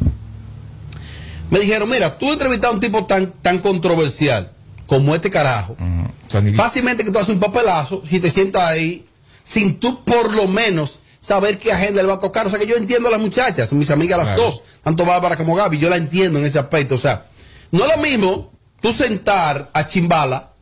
[1.53, 4.51] me dijeron, mira, tú entrevistas a un tipo tan, tan controversial
[4.87, 5.77] como este carajo.
[6.57, 9.07] Fácilmente que tú haces un papelazo si te sientas ahí
[9.45, 12.47] sin tú por lo menos saber qué agenda le va a tocar.
[12.47, 14.43] O sea que yo entiendo a las muchachas, mis amigas las Claro.
[14.45, 16.95] dos, tanto Bárbara como Gaby, yo la entiendo en ese aspecto.
[16.95, 17.27] O sea,
[17.71, 20.53] no es lo mismo tú sentar a Chimbala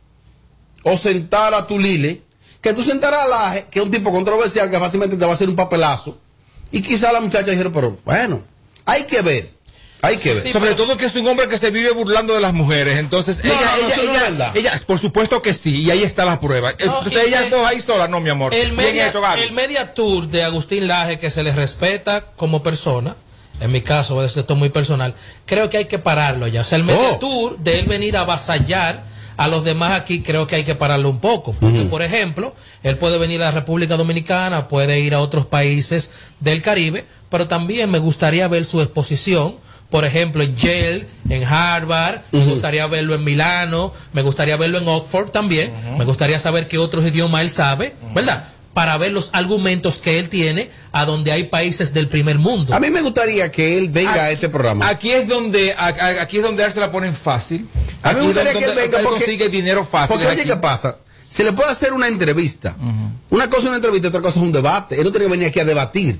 [0.83, 2.21] o sentar a Tulile
[2.59, 5.35] que tú sentar a Laje, que es un tipo controversial que fácilmente te va a
[5.35, 6.17] hacer un papelazo.
[6.71, 8.43] Y quizá la muchacha dijeron, pero bueno,
[8.85, 9.51] hay que ver,
[10.01, 10.51] hay que ver.
[10.51, 12.97] Sobre todo que es un hombre que se vive burlando de las mujeres.
[12.97, 14.57] Entonces, No, ella, no, no, ella, ella, verdad.
[14.57, 16.71] ella- por supuesto que sí, y ahí está la prueba.
[16.77, 18.53] Entonces, ellas dos ahí solas, no, mi amor.
[18.53, 19.41] El media, hecho, Gaby.
[19.41, 23.15] el media tour de Agustín Laje, que se le respeta como persona,
[23.59, 25.13] en mi caso, esto es muy personal,
[25.45, 26.61] creo que hay que pararlo ya.
[26.61, 27.19] O sea, el media Oh.
[27.19, 29.03] tour de él venir a avasallar
[29.37, 31.53] a los demás aquí, creo que hay que pararlo un poco.
[31.59, 36.11] Porque, por ejemplo, él puede venir a la República Dominicana, puede ir a otros países
[36.39, 39.55] del Caribe, pero también me gustaría ver su exposición.
[39.91, 44.87] Por ejemplo, en Yale, en Harvard, me gustaría verlo en Milano, me gustaría verlo en
[44.87, 48.45] Oxford también, me gustaría saber qué otros idiomas él sabe, ¿verdad?
[48.73, 52.73] Para ver los argumentos que él tiene a donde hay países del primer mundo.
[52.73, 54.87] A mí me gustaría que él venga a este programa.
[54.87, 57.67] Aquí es donde, a- a- aquí es donde él se la ponen fácil.
[58.01, 60.07] A mí me gustaría es que él donde- venga donde porque, consigue dinero fácil.
[60.15, 60.45] Porque oye.
[60.45, 60.95] ¿qué pasa?
[61.27, 62.77] Se le puede hacer una entrevista.
[63.29, 64.95] Una cosa es una entrevista, otra cosa es un debate.
[64.97, 66.17] Él no tiene que venir aquí a debatir.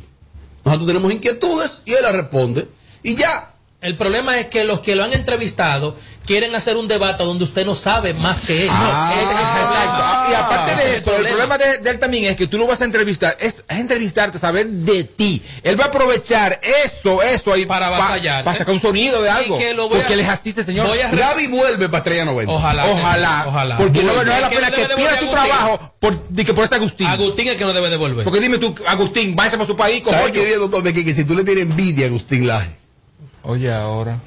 [0.66, 2.68] Nosotros tenemos inquietudes y él las responde.
[3.02, 3.51] Y ya.
[3.82, 7.66] El problema es que los que lo han entrevistado quieren hacer un debate donde usted
[7.66, 8.70] no sabe más que él.
[8.72, 10.28] Ah, problema.
[10.30, 12.68] Y aparte de el esto, el problema de, de él también es que tú lo
[12.68, 15.42] vas a entrevistar, es, es entrevistarte, saber de ti.
[15.64, 18.44] Él va a aprovechar eso, eso ahí Para avasallarte.
[18.44, 19.58] Para sacar un sonido de algo.
[19.58, 20.88] que lo a- porque él es así, ese señor.
[20.88, 22.52] a- Gaby vuelve para Estrella 90.
[22.54, 22.86] Ojalá.
[22.86, 23.46] Ojalá.
[23.48, 23.78] Ojalá.
[23.78, 25.50] Porque no, no vale la ¿Qué pena que debe pierda tu a Agustín?
[25.58, 27.08] trabajo por, de que por este Agustín.
[27.08, 28.24] Agustín es el que no debe devolver.
[28.26, 30.34] Porque dime tú, Agustín, váyase para su país, ¿Sabes cojoño.
[30.36, 32.80] qué viendo Tommy, que, que si tú le tienes envidia a Agustín Laje.
[33.44, 34.20] Oye, ahora.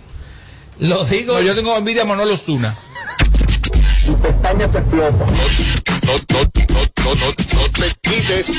[0.80, 1.34] Lo digo.
[1.34, 2.74] No, yo tengo envidia a Manolo Zuna.
[4.06, 4.16] No,
[4.52, 5.26] no, no, no,
[7.14, 8.52] no, no te quites.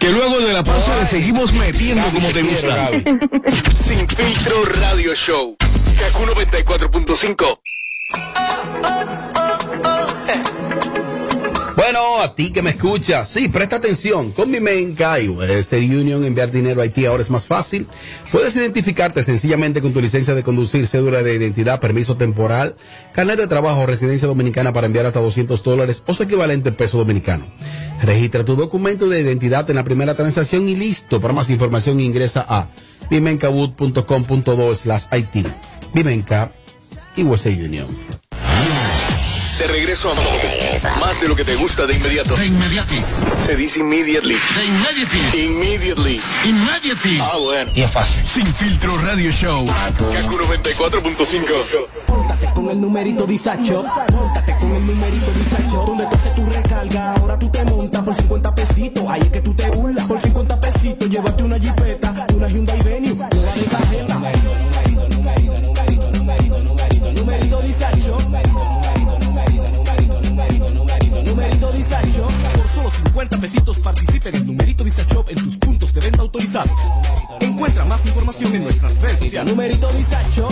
[0.00, 3.74] Que luego de la pausa le seguimos metiendo como te te quiero, gusta.
[3.74, 5.56] Sin filtro radio show.
[5.98, 7.58] Kaku 94.5.
[11.94, 14.32] Bueno, a ti que me escuchas, sí, presta atención.
[14.32, 17.86] Con mi Menca y Western Union enviar dinero a Haití ahora es más fácil.
[18.32, 22.74] Puedes identificarte sencillamente con tu licencia de conducir, cédula de identidad, permiso temporal,
[23.12, 26.98] carnet de trabajo, residencia dominicana para enviar hasta 200 dólares o su equivalente en peso
[26.98, 27.46] dominicano.
[28.02, 31.20] Registra tu documento de identidad en la primera transacción y listo.
[31.20, 32.70] Para más información ingresa a
[33.08, 35.44] bimencawood.com.do slash Haití.
[35.92, 36.50] Bimenca
[37.14, 37.86] y Western Union.
[39.58, 42.34] De regreso a más de lo que te gusta de inmediato.
[42.34, 43.04] De inmediati.
[43.46, 44.34] Se dice immediately.
[44.34, 45.18] De inmediati.
[45.46, 46.20] Immediately.
[46.44, 47.18] Immediati.
[47.22, 47.70] Ah, bueno.
[47.74, 48.26] Y es fácil.
[48.26, 49.64] Sin filtro radio show.
[49.66, 51.46] Kaku 94.5.
[52.08, 53.84] Móntate con el numerito Disacho.
[54.12, 55.84] Móntate con el numerito Disacho.
[55.86, 59.04] Donde tú haces tu recarga, ahora tú te montas por 50 pesitos.
[59.08, 60.04] Ahí es que tú te burlas.
[60.06, 63.16] Por 50 pesitos, llévate una jipeta, una Hyundai Venue,
[73.24, 76.78] 50 pesitos participa en el numerito Disacho en tus puntos de venta autorizados.
[77.40, 79.50] Encuentra más información en nuestras redes sociales.
[79.50, 80.48] Numerito Disacho.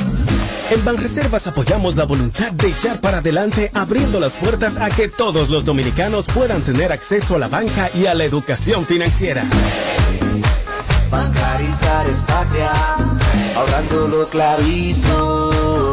[0.70, 5.50] En Banreservas apoyamos la voluntad de echar para adelante abriendo las puertas a que todos
[5.50, 9.44] los dominicanos puedan tener acceso a la banca y a la educación financiera.
[11.11, 12.72] Bancarizar es patria,
[13.54, 15.91] ahorrando los clavitos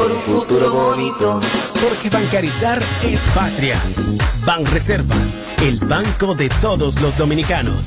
[0.00, 1.40] por un futuro bonito.
[1.74, 3.78] Porque bancarizar es patria.
[4.46, 7.86] Banreservas, el banco de todos los dominicanos.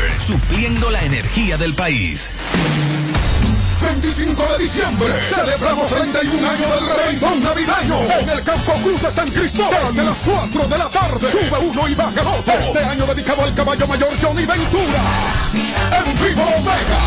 [0.19, 2.29] Supliendo la energía del país.
[3.81, 9.29] 25 de diciembre celebramos 31 años del reventón navideño en el Campo Cruz de San
[9.31, 11.31] Cristóbal desde las 4 de la tarde.
[11.31, 12.53] Sube uno y baja otro.
[12.53, 15.01] Este año dedicado al caballo mayor Johnny Ventura.
[15.53, 17.01] En vivo Omega.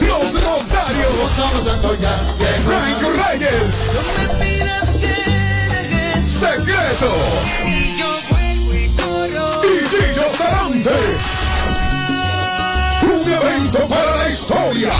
[0.00, 1.32] Los Rosarios.
[2.64, 3.88] Frank Reyes.
[6.40, 7.75] Secreto.
[13.02, 14.92] Un evento para la historia.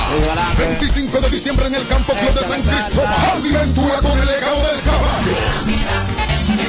[0.58, 3.14] 25 de diciembre en el Campo Club de San Cristóbal.
[3.32, 5.36] Aventura con el legado del caballo.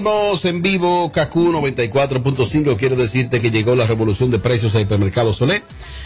[0.00, 2.76] En vivo, Kaku 94.5.
[2.78, 5.62] Quiero decirte que llegó la revolución de precios a Hipermercado Solé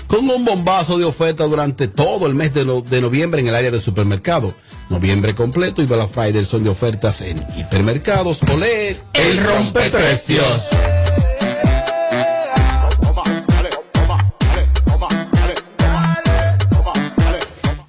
[0.09, 3.55] con un bombazo de oferta durante todo el mes de, no- de noviembre en el
[3.55, 4.53] área de supermercado.
[4.91, 8.97] Noviembre completo y Black Friday son de ofertas en Hipermercados Olé.
[9.13, 10.65] El rompeprecios.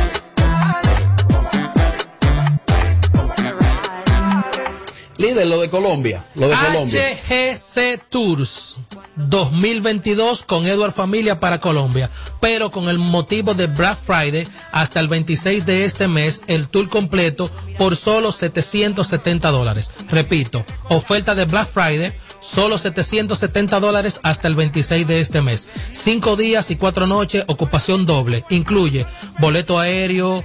[5.27, 7.19] Líder, lo de Colombia, lo de Colombia.
[7.27, 8.77] HGC Tours
[9.17, 12.09] 2022 con Edward Familia para Colombia,
[12.39, 16.87] pero con el motivo de Black Friday hasta el 26 de este mes, el tour
[16.87, 19.91] completo por solo 770 dólares.
[20.09, 25.67] Repito, oferta de Black Friday, solo 770 dólares hasta el 26 de este mes.
[25.93, 28.45] Cinco días y cuatro noches, ocupación doble.
[28.49, 29.05] Incluye
[29.39, 30.43] boleto aéreo,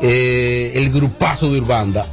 [0.00, 2.06] eh, el grupazo de Urbanda,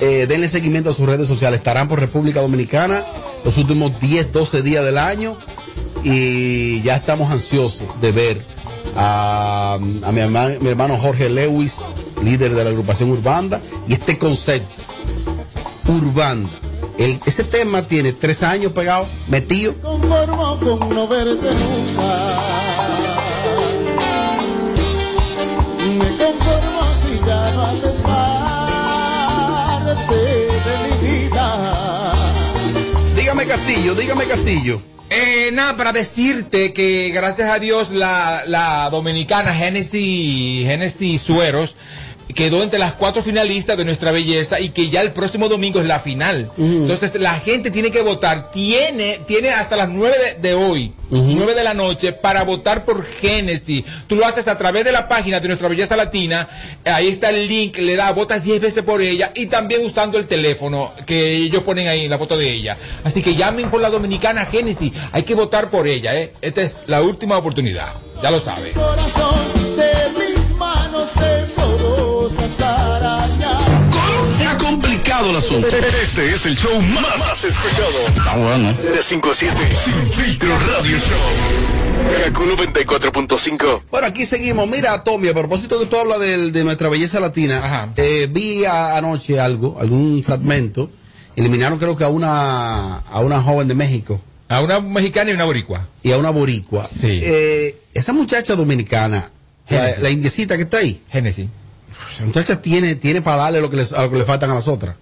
[0.00, 1.58] eh, denle seguimiento a sus redes sociales.
[1.58, 3.04] Estarán por República Dominicana
[3.44, 5.36] los últimos 10, 12 días del año
[6.04, 8.44] y ya estamos ansiosos de ver
[8.96, 11.78] a, a mi, hermano, mi hermano Jorge Lewis,
[12.22, 14.82] líder de la agrupación Urbanda, y este concepto,
[15.88, 16.48] Urbanda.
[16.98, 19.74] El- ese tema tiene tres años pegado, metido.
[19.82, 22.40] conformo con no verte nunca.
[25.98, 28.52] Me conformo si ya no haces parte
[30.14, 31.46] de mi vida.
[33.16, 34.80] Dígame Castillo, dígame Castillo.
[35.50, 41.74] Nada, para decirte que gracias a Dios la, la dominicana Genesis, Genesis Sueros
[42.32, 45.86] quedó entre las cuatro finalistas de nuestra belleza y que ya el próximo domingo es
[45.86, 46.50] la final.
[46.58, 51.54] Entonces la gente tiene que votar, tiene, tiene hasta las nueve de, de hoy, nueve
[51.54, 53.84] de la noche, para votar por Genesis.
[54.06, 56.48] Tú lo haces a través de la página de nuestra belleza latina,
[56.84, 60.26] ahí está el link, le da, votas 10 veces por ella y también usando el
[60.26, 62.76] teléfono que ellos ponen ahí, la foto de ella.
[63.04, 66.32] Así que llamen por la dominicana Genesis, hay que votar por ella, ¿eh?
[66.40, 67.92] Esta es la última oportunidad,
[68.22, 68.72] ya lo sabe.
[75.22, 75.68] Complicado el asunto.
[76.02, 78.08] Este es el show más, más escuchado.
[78.08, 78.72] Está bueno.
[78.72, 79.56] De 5 a 7.
[79.84, 82.24] Sin filtro radio show.
[82.24, 83.82] Kaku 94.5.
[83.90, 84.68] Bueno, aquí seguimos.
[84.68, 89.38] Mira, Tommy, a propósito que tú hablas de, nuestra belleza latina, eh, vi a- anoche
[89.40, 90.90] algo, algún fragmento.
[91.36, 94.20] Eliminaron creo que a una, a una joven de México.
[94.48, 95.88] A una mexicana y una boricua.
[96.02, 96.86] Y a una boricua.
[96.86, 97.20] Sí.
[97.22, 99.30] Eh, esa muchacha dominicana,
[99.68, 101.00] la, la indiecita que está ahí.
[101.10, 101.46] Génesis.
[102.14, 104.54] Esa muchacha tiene, tiene para darle lo que, les, a lo que le faltan a
[104.54, 104.96] las otras.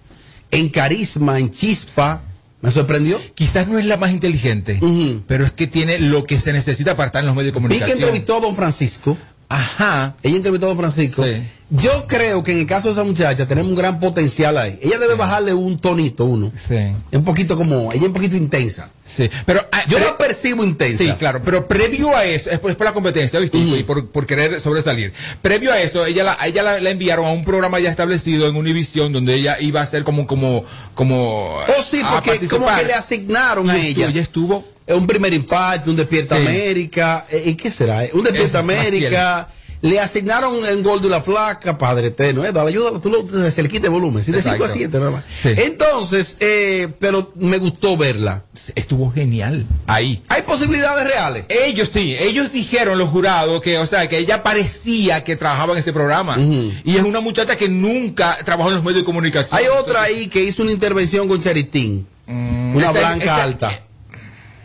[0.51, 2.21] En carisma, en chispa.
[2.61, 3.19] Me sorprendió.
[3.33, 4.79] Quizás no es la más inteligente,
[5.25, 7.63] pero es que tiene lo que se necesita para estar en los medios de Vi
[7.63, 7.97] que comunicación.
[7.97, 9.17] entrevistó a don Francisco.
[9.51, 10.15] Ajá.
[10.23, 11.25] Ella entrevistó a don Francisco.
[11.69, 14.77] Yo creo que en el caso de esa muchacha tenemos un gran potencial ahí.
[14.81, 16.51] Ella debe bajarle un tonito, uno.
[16.67, 16.93] Sí.
[17.11, 18.89] Un poquito como, ella es un poquito intensa.
[19.05, 21.03] Sí, pero ah, yo la percibo intensa.
[21.03, 23.57] Sí, claro, pero previo a eso, es por, es por la competencia, ¿viste?
[23.57, 25.13] Y por, por querer sobresalir.
[25.41, 28.55] Previo a eso, ella la, ella la, la enviaron a un programa ya establecido en
[28.55, 31.57] Univision donde ella iba a ser como, como, como.
[31.57, 34.07] Oh, sí, porque como que le asignaron a ella.
[34.07, 34.65] ella estuvo.
[34.95, 36.45] Un primer impacto, un Despierta Sí.
[36.47, 37.25] América.
[37.29, 38.03] eh, ¿Y qué será?
[38.13, 39.49] Un Despierta Es América.
[39.83, 42.45] Le asignaron el gol de la flaca, padre eterno.
[42.45, 44.23] Eh, dale, ayúdalo, tú lo, se le quite volumen.
[44.23, 44.73] Sí, de 5 a Exacto.
[44.77, 45.23] 7 nada más.
[45.41, 45.49] Sí.
[45.57, 48.43] Entonces, eh, pero me gustó verla.
[48.75, 49.65] Estuvo genial.
[49.87, 50.21] Ahí.
[50.27, 51.45] ¿Hay posibilidades reales?
[51.49, 55.79] Ellos sí, ellos dijeron, los jurados, que, o sea, que ella parecía que trabajaba en
[55.79, 56.37] ese programa.
[56.37, 59.57] Y es una muchacha que nunca trabajó en los medios de comunicación.
[59.59, 62.05] Hay otra ahí que hizo una intervención con Charitín.
[62.27, 63.79] una esa- blanca esa- alta.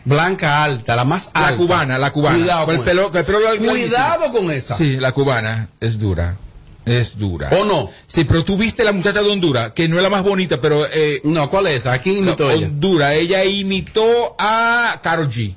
[0.06, 1.56] Blanca alta, la más La alta.
[1.58, 2.36] cubana, la cubana.
[2.38, 4.78] Cuidado Con el pelo- el Cuidado con esa.
[4.78, 6.36] Sí, la cubana es dura.
[6.84, 7.50] Es dura.
[7.60, 7.90] ¿O no?
[8.06, 10.86] Sí, pero tú viste la muchacha de Honduras, que no es la más bonita, pero...
[10.92, 11.84] Eh, no, ¿cuál es?
[11.86, 12.66] ¿A quién imitó no, ella?
[12.68, 13.14] Honduras.
[13.14, 15.54] Ella imitó a Karol G.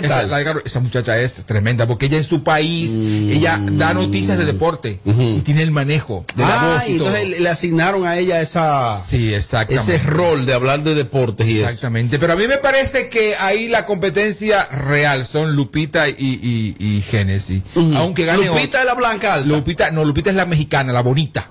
[0.00, 0.82] ¿Qué Esa, tal?
[0.82, 5.62] muchacha es tremenda, porque ella en su país, ella da noticias de deporte y tiene
[5.62, 7.08] el manejo de la Ah, voz y y todo.
[7.08, 11.58] entonces le, le asignaron a ella esa, Sí, ese rol de hablar de deportes y
[11.58, 11.66] eso.
[11.66, 16.76] Exactamente, pero a mí me parece que ahí la competencia real son Lupita y, y,
[16.78, 17.62] y Genesis.
[17.96, 19.46] Aunque gane Lupita es la blanca alta.
[19.48, 21.46] Lupita, no, Lupita es la mexicana, la bonita.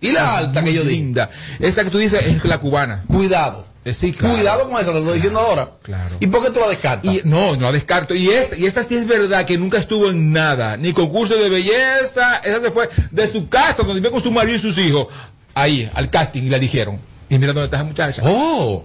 [0.00, 0.92] Y la alta que yo digo.
[0.92, 1.30] Linda.
[1.60, 3.04] Esa que tú dices es la cubana.
[3.06, 3.66] Cuidado.
[3.84, 4.34] Eh, sí, claro.
[4.34, 5.72] Cuidado con eso, lo estoy diciendo ahora.
[5.82, 6.16] Claro.
[6.20, 7.12] ¿Y por qué tú la descartas?
[7.12, 8.14] Y, no, no la descarto.
[8.14, 10.76] Y, es, y esa sí es verdad que nunca estuvo en nada.
[10.76, 12.36] Ni concurso de belleza.
[12.44, 15.08] Esa se fue de su casa, donde vive con su marido y sus hijos.
[15.54, 17.00] Ahí, al casting, y la dijeron.
[17.28, 18.22] Y mira dónde está esa muchacha.
[18.24, 18.84] Oh.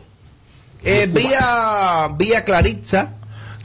[0.83, 3.16] Eh, vi, a, vi a Claritza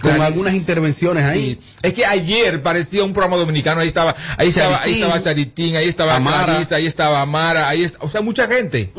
[0.03, 1.59] con algunas intervenciones ahí.
[1.63, 1.71] Sí.
[1.83, 5.03] Es que ayer parecía un programa dominicano, ahí estaba, ahí estaba, ahí Charitín.
[5.03, 6.45] estaba Charitín, ahí estaba Amara.
[6.45, 8.93] Clarisa, ahí estaba Amara, ahí está, o sea, mucha gente.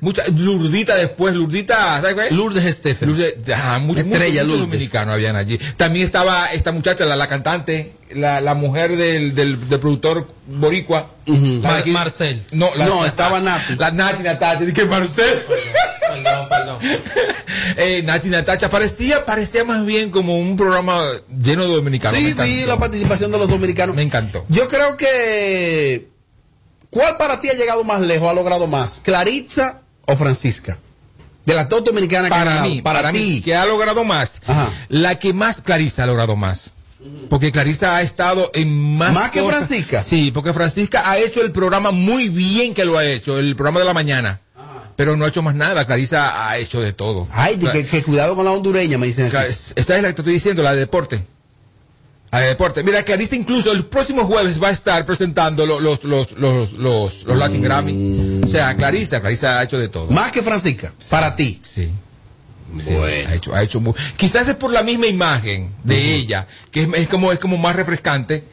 [0.00, 2.34] Mucha, Lurdita después, Lurdita, ¿sabes qué?
[2.34, 3.08] Lourdes Estefan.
[3.08, 4.60] Lourdes, ah, Estrella Lourdes.
[4.60, 5.58] dominicanos habían allí.
[5.76, 11.10] También estaba esta muchacha, la, la cantante, la, la mujer del, del, del productor boricua.
[11.26, 11.34] La
[11.70, 12.42] Mar- que- Marcel.
[12.50, 13.76] No, la- No, estaba Nati.
[13.76, 15.42] La Nati Natacha, dije Marcel.
[16.08, 16.78] Perdón, perdón.
[17.76, 21.00] Eh, Nati Natacha parecía, parecía más bien como un programa
[21.42, 22.20] lleno de dominicanos.
[22.20, 23.94] Sí, vi la participación de los dominicanos.
[23.96, 24.44] Me encantó.
[24.48, 26.08] Yo creo que.
[26.90, 29.00] ¿Cuál para ti ha llegado más lejos, ha logrado más?
[29.04, 30.78] ¿Claritza o Francisca?
[31.46, 32.70] De las dos dominicanas que han para ganado.
[32.70, 33.18] mí, para, para, ti.
[33.18, 34.40] mí, que ha logrado más.
[34.46, 34.70] Ajá.
[34.88, 36.70] La que más Clarisa ha logrado más.
[37.30, 39.12] Porque Clarisa ha estado en más.
[39.14, 39.66] ¿Más que cosas.
[39.66, 40.02] Francisca?
[40.02, 43.80] Sí, porque Francisca ha hecho el programa muy bien que lo ha hecho, el programa
[43.80, 44.40] de la mañana.
[45.00, 45.86] Pero no ha hecho más nada.
[45.86, 47.26] Clarisa ha hecho de todo.
[47.32, 49.24] Ay, de que, que cuidado con la hondureña, me dicen.
[49.34, 49.34] aquí.
[49.74, 51.24] Esta es la que te estoy diciendo, la de deporte.
[52.30, 52.82] A deporte.
[52.84, 57.22] Mira, Clarisa incluso el próximo jueves va a estar presentando lo- los, los, los, los,
[57.24, 58.40] los Latin Grammy.
[58.44, 60.08] O sea, Clarisa, Clarisa ha hecho de todo.
[60.10, 61.60] Más que Francisca, para ti.
[61.62, 61.90] Sí.
[62.78, 63.82] Sí, ha hecho, ha hecho
[64.16, 67.74] Quizás es por la misma imagen de ella, que es, es como, es como más
[67.76, 68.44] refrescante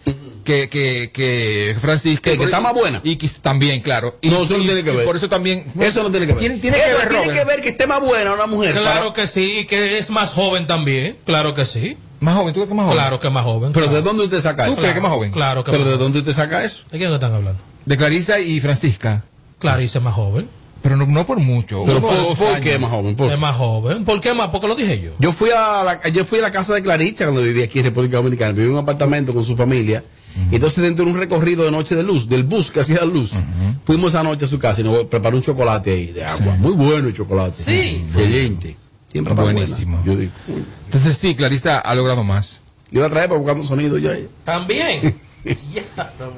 [0.44, 2.32] que, que, que Francisca.
[2.36, 3.02] Que- está más buena.
[3.04, 4.18] Y que también, claro.
[4.22, 5.06] Y, No, eso no tiene que ver.
[5.06, 5.66] por eso también.
[5.80, 6.40] Eso no tiene que ver.
[6.40, 8.74] Tiene, tiene que ver, tiene que ver que esté más buena una mujer.
[8.76, 11.18] Claro para- que sí, y que es más joven también.
[11.26, 11.98] Claro que sí.
[12.20, 12.98] Más joven, ¿tú crees que más joven?
[12.98, 13.72] Claro que más joven.
[13.74, 14.02] Pero claro.
[14.02, 14.82] ¿de dónde usted saca ¿Tú eso?
[14.82, 15.32] crees que más joven?
[15.32, 16.06] Claro que ¿Pero más de joven.
[16.14, 16.84] dónde usted saca eso?
[16.92, 17.62] ¿De quién están hablando?
[17.86, 19.24] De Clarisa y Francisca.
[19.60, 20.50] Clarice es más joven.
[20.88, 21.84] Pero no, no por mucho.
[21.86, 23.18] ¿Pero por, qué más joven?
[23.18, 24.06] ¿Por Es más joven.
[24.06, 24.48] ¿Por qué más?
[24.48, 25.12] Porque lo dije yo.
[25.20, 27.86] Yo fui a la, yo fui a la casa de Claricha cuando vivía aquí en
[27.86, 28.54] República Dominicana.
[28.54, 30.02] Vivía en un apartamento con su familia.
[30.50, 33.34] Y entonces dentro de un recorrido de noche de luz, del bus que hacía luz,
[33.84, 36.56] fuimos esa noche a su casa y nos preparó un chocolate ahí de agua.
[36.56, 37.62] Muy bueno el chocolate.
[37.62, 38.06] Sí.
[38.14, 38.78] Caliente.
[39.12, 40.02] Siempre está Buenísimo.
[40.06, 40.32] Yo digo.
[40.86, 42.62] Entonces sí, Clarisa ha logrado más.
[42.92, 44.30] Le iba a traer para buscar un sonido yo ahí.
[44.46, 45.20] También.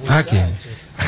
[0.07, 0.53] ¿A quién?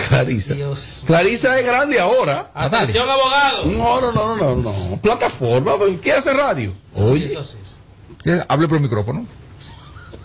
[0.10, 0.54] Clarisa.
[0.54, 1.04] Dios.
[1.06, 2.52] Clarisa es grande ahora.
[2.54, 3.66] Atención, abogado.
[3.66, 5.00] No, no, no, no, no.
[5.02, 6.74] Plataforma, ¿qué hace radio?
[6.96, 7.26] Oye.
[7.26, 7.58] Eso sí.
[8.24, 9.26] ¿Quieres- Hable por el micrófono.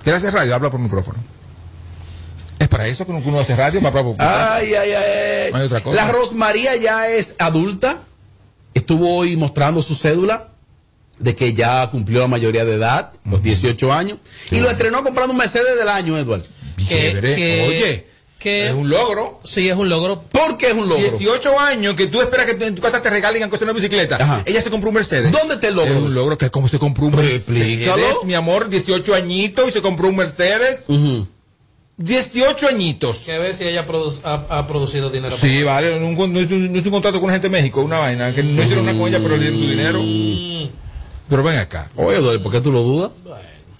[0.02, 0.54] ¿Quieres hacer radio?
[0.54, 1.18] Habla por el micrófono.
[2.58, 5.52] Es para eso que uno hace radio, para Ay, ay, ay.
[5.52, 5.96] No hay otra cosa.
[5.96, 7.98] La Rosmaría ya es adulta.
[8.72, 10.48] Estuvo hoy mostrando su cédula
[11.18, 14.18] de que ya cumplió la mayoría de edad, los 18 años.
[14.50, 16.44] Y lo estrenó comprando un Mercedes del año, Edward.
[16.76, 18.06] Que- Oye,
[18.38, 19.40] que- es un logro.
[19.44, 20.20] Sí, es un logro.
[20.22, 20.96] ¿Por qué es un logro?
[21.02, 24.16] 18 años que tú esperas que en tu casa te regalen sea una bicicleta.
[24.16, 24.42] Ajá.
[24.44, 25.32] Ella se compró un Mercedes.
[25.32, 25.94] ¿Dónde el logro?
[25.94, 27.96] Es un logro que es como se compró un Explícalo.
[27.96, 30.84] Mercedes, mi amor, 18 añitos y se compró un Mercedes.
[30.88, 31.26] Ujú.
[31.98, 33.18] 18 añitos.
[33.18, 35.34] Que ver si ella produ- ha, ha producido dinero.
[35.34, 37.98] Sí, vale, no, no es un, no es un contrato con gente de México, una
[37.98, 40.02] vaina, que no hicieron nada con ella, pero le dieron su dinero.
[40.02, 40.68] Mm.
[41.28, 43.10] Pero ven acá, Oye, Edward, ¿por qué tú lo dudas?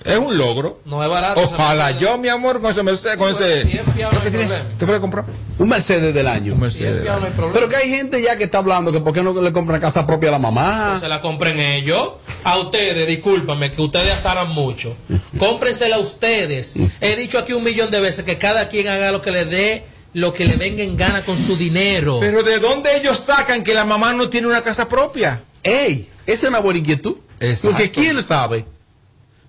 [0.07, 0.81] Es un logro.
[0.85, 1.41] No es barato.
[1.41, 3.63] Ojalá ese yo, mi amor, con ese Mercedes, con ese...
[3.65, 4.47] Si es fiable, no hay ¿Qué tiene?
[4.47, 4.69] problema.
[4.79, 5.25] ¿Qué fue que compró?
[5.59, 6.55] Un Mercedes del año.
[6.55, 7.33] Un Si es Mercedes.
[7.53, 10.07] Pero que hay gente ya que está hablando que por qué no le compran casa
[10.07, 10.99] propia a la mamá.
[11.01, 12.13] se la compren ellos.
[12.45, 14.97] A ustedes, discúlpame, que ustedes asaran mucho.
[15.39, 16.75] Cómprensela a ustedes.
[17.01, 19.83] He dicho aquí un millón de veces que cada quien haga lo que le dé,
[20.13, 22.19] lo que le venga en gana con su dinero.
[22.21, 25.43] Pero ¿de dónde ellos sacan que la mamá no tiene una casa propia?
[25.63, 26.09] ¡Ey!
[26.27, 27.17] Esa es una buena inquietud.
[27.41, 27.69] Exacto.
[27.69, 28.65] Porque quién sabe.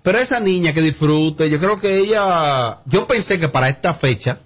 [0.08, 4.40] Pero esa niña que disfrute, yo creo que ella, yo pensé que para esta fecha,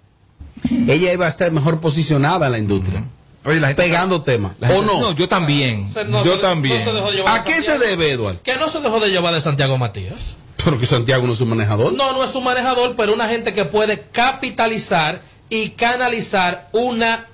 [0.88, 3.04] ella iba a estar mejor posicionada en la industria.
[3.46, 3.84] Oye, la gente...
[3.84, 4.54] Pegando temas.
[4.60, 5.12] ¿O gente- no?
[5.12, 5.88] yo también.
[5.94, 6.80] Se- no yo se- también.
[6.80, 8.42] no se dejó llevar ¿A qué se debe, Eduardo?
[8.42, 10.36] Que no se dejó de llevar de Santiago Matías.
[10.66, 11.94] Pero que Santiago no es un manejador.
[11.94, 17.28] No, no es un manejador, pero una gente que puede capitalizar y canalizar una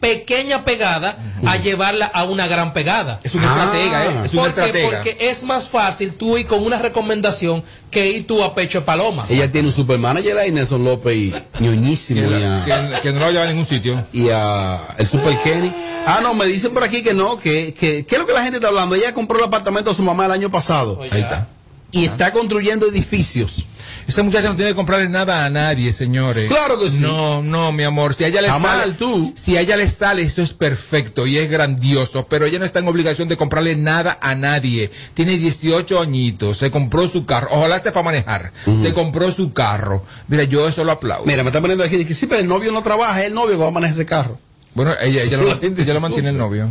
[0.00, 1.16] pequeña pegada
[1.46, 3.20] a llevarla a una gran pegada.
[3.24, 3.64] Es una Ah.
[3.64, 4.08] estratega, ¿eh?
[4.26, 4.60] Es una ¿Por qué?
[4.60, 4.88] estratega.
[4.90, 8.84] Porque es más fácil tú ir con una recomendación que ir tú a pecho de
[8.86, 9.24] paloma.
[9.28, 12.28] Ella tiene un supermanager ahí, Nelson López y ñoñísimo.
[12.28, 14.04] que, y a- que- que no lo lleva a ningún sitio.
[14.12, 15.72] y a el Super Kenny.
[16.06, 18.42] Ah, no, me dicen por aquí que no, que, que, ¿qué es lo que la
[18.42, 18.94] gente está hablando?
[18.94, 21.48] Ella compró el apartamento a su mamá el año pasado Oye, Ahí está.
[21.90, 23.65] y está construyendo edificios.
[24.08, 26.48] Esa muchacha no tiene que comprarle nada a nadie, señores.
[26.50, 26.98] Claro que sí.
[27.00, 28.14] No, no, mi amor.
[28.14, 29.32] Si a ella le Está sale, tú.
[29.36, 32.26] si a ella le sale, esto es perfecto y es grandioso.
[32.28, 34.90] Pero ella no está en obligación de comprarle nada a nadie.
[35.14, 37.48] Tiene 18 añitos, se compró su carro.
[37.50, 38.52] Ojalá sepa manejar.
[38.80, 40.04] Se compró su carro.
[40.28, 41.24] Mira, yo eso lo aplaudo.
[41.26, 43.56] Mira, me está poniendo aquí, que sí, pero el novio no trabaja, es el novio
[43.56, 44.38] que va a manejar ese carro.
[44.74, 46.68] Bueno, ella, ella, lo, ella lo mantiene el novio.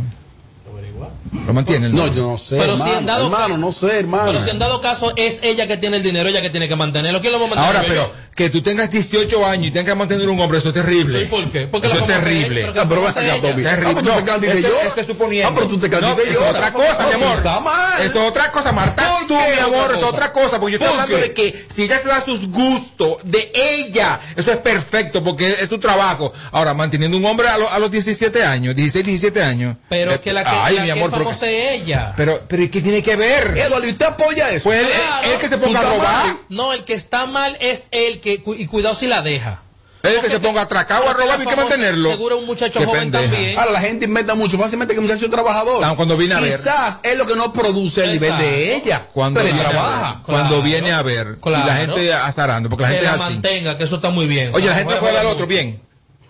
[1.46, 3.98] Lo mantiene el No, yo no sé, Pero hermano, si en dado hermano, no sé,
[3.98, 4.26] hermano.
[4.26, 6.76] Pero si en dado caso es ella que tiene el dinero, ella que tiene que
[6.76, 7.20] mantenerlo.
[7.20, 7.76] ¿Quién lo va a mantener?
[7.76, 7.88] Ahora, Yo.
[7.88, 11.22] pero que tú tengas 18 años y tengas que mantener un hombre, eso es terrible.
[11.22, 11.66] ¿Y por qué?
[11.66, 12.60] Porque eso la es terrible.
[12.66, 13.60] pero Ah, ven a hacer Toby.
[13.62, 13.72] ella.
[13.72, 14.86] Ah, pero tú te cantas y te esto- lloras.
[14.86, 15.48] esto es suponiendo.
[15.48, 16.54] Ah, pero tú te cantas y No, esto lloras.
[16.54, 17.36] otra cosa, Ah, mi tú amor.
[17.38, 18.02] Está mal.
[18.02, 19.08] Esto es otra cosa, Marta.
[19.18, 20.60] ¿Por tú, mi amor, esto es otra cosa.
[20.60, 21.22] Porque yo estoy ¿Por hablando qué?
[21.22, 25.68] de que si ella se da sus gustos de ella, eso es perfecto porque es
[25.70, 26.32] su trabajo.
[26.52, 29.76] Ahora, manteniendo un hombre a, lo- a los 17 años, 16, 17 años.
[29.88, 32.12] Pero eh, que la que, Ay, la mi amor, es ella.
[32.18, 33.54] pero, pero ¿y ¿qué tiene que ver?
[33.56, 34.64] Eduardo, ¿y usted apoya eso?
[34.64, 34.86] Pues
[35.24, 36.36] él que se ponga a robar.
[36.50, 39.62] No, el que está mal es el que, cu- y cuidado si la deja.
[40.02, 42.10] Él que se ponga a atracar o a robar, la hay que mantenerlo.
[42.12, 43.24] Seguro un muchacho Qué joven pendeja.
[43.28, 43.58] también.
[43.58, 45.96] Ahora la gente inventa mucho fácilmente que el muchacho es trabajador.
[45.96, 46.52] Cuando viene a ver.
[46.56, 49.08] Quizás es lo que no produce el nivel de ella.
[49.12, 50.12] Cuando pero él a trabaja.
[50.14, 50.62] ver, cuando Claro.
[50.62, 53.78] viene a ver y la gente azarando porque la que gente la es así mantenga,
[53.78, 54.54] que eso está muy bien.
[54.54, 55.80] oye la gente dar valen otro bien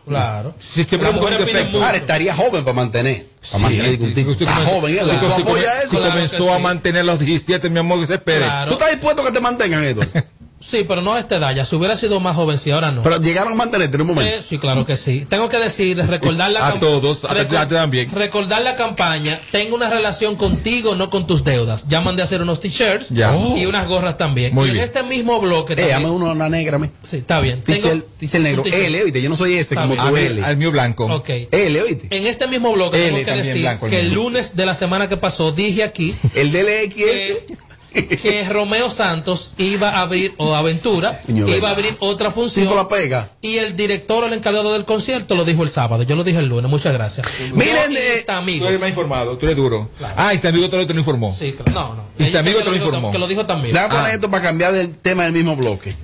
[0.09, 0.55] Claro.
[0.61, 1.83] Si siempre es un defecto.
[1.85, 3.27] Ahora estaría joven para mantener.
[3.51, 4.33] Para mantener un tipo.
[4.35, 5.13] Si- Está si- joven, si- Eduardo.
[5.21, 5.91] si- ¿Tú si- apoyas si eso?
[5.99, 6.63] Claro comenzó que a sí.
[6.63, 8.47] mantener los 17 mi amor que se espere.
[8.69, 10.13] ¿Tú estás dispuesto a que te mantengan, Eduardo?
[10.59, 11.55] Sí, pero no a esta edad.
[11.55, 13.03] Ya si hubiera sido más joven, sí, ahora no.
[13.03, 14.35] Pero llegaron a mantenerte en un momento.
[14.39, 15.27] Eh, sí, claro que sí.
[15.29, 18.11] Tengo que decir, recordar la A todos, a ti también.
[18.11, 19.39] Recordar la campaña.
[19.53, 21.85] Tengo una relación contigo, no con tus deudas.
[21.89, 23.37] Ya mandé a hacer unos t-shirts Ya.
[23.57, 24.55] y unas gorras también.
[24.55, 24.79] Muy y bien.
[24.79, 26.11] en este mismo bloque Eh, también.
[26.11, 26.91] uno, una negra, me.
[27.03, 27.63] Sí, está bien.
[27.63, 28.03] Teacher
[28.41, 28.63] negro.
[28.63, 28.83] t-shirt.
[28.87, 30.43] L, oíste, yo no soy ese como tú, L.
[30.43, 31.05] al mío blanco.
[31.07, 31.29] Ok.
[31.51, 32.09] L, oíste.
[32.17, 35.53] En este mismo bloque tengo que decir que el lunes de la semana que pasó
[35.53, 37.66] dije aquí El DLX.
[38.05, 42.67] Que Romeo Santos iba a abrir, o Aventura, iba a abrir otra función.
[42.67, 43.31] Tipo la pega.
[43.41, 46.03] Y el director o el encargado del concierto lo dijo el sábado.
[46.03, 46.71] Yo lo dije el lunes.
[46.71, 47.27] Muchas gracias.
[47.55, 49.89] Miren, eh, mis Tú eres más informado, tú eres duro.
[50.17, 51.33] Ah, este amigo te lo, te lo informó.
[51.33, 51.73] Sí, claro.
[51.73, 52.03] no, no.
[52.19, 53.11] Y este amigo te lo informó.
[53.11, 53.75] Que lo dijo también.
[53.75, 54.15] Déjame poner Ah.
[54.15, 55.95] esto para cambiar del tema del mismo bloque.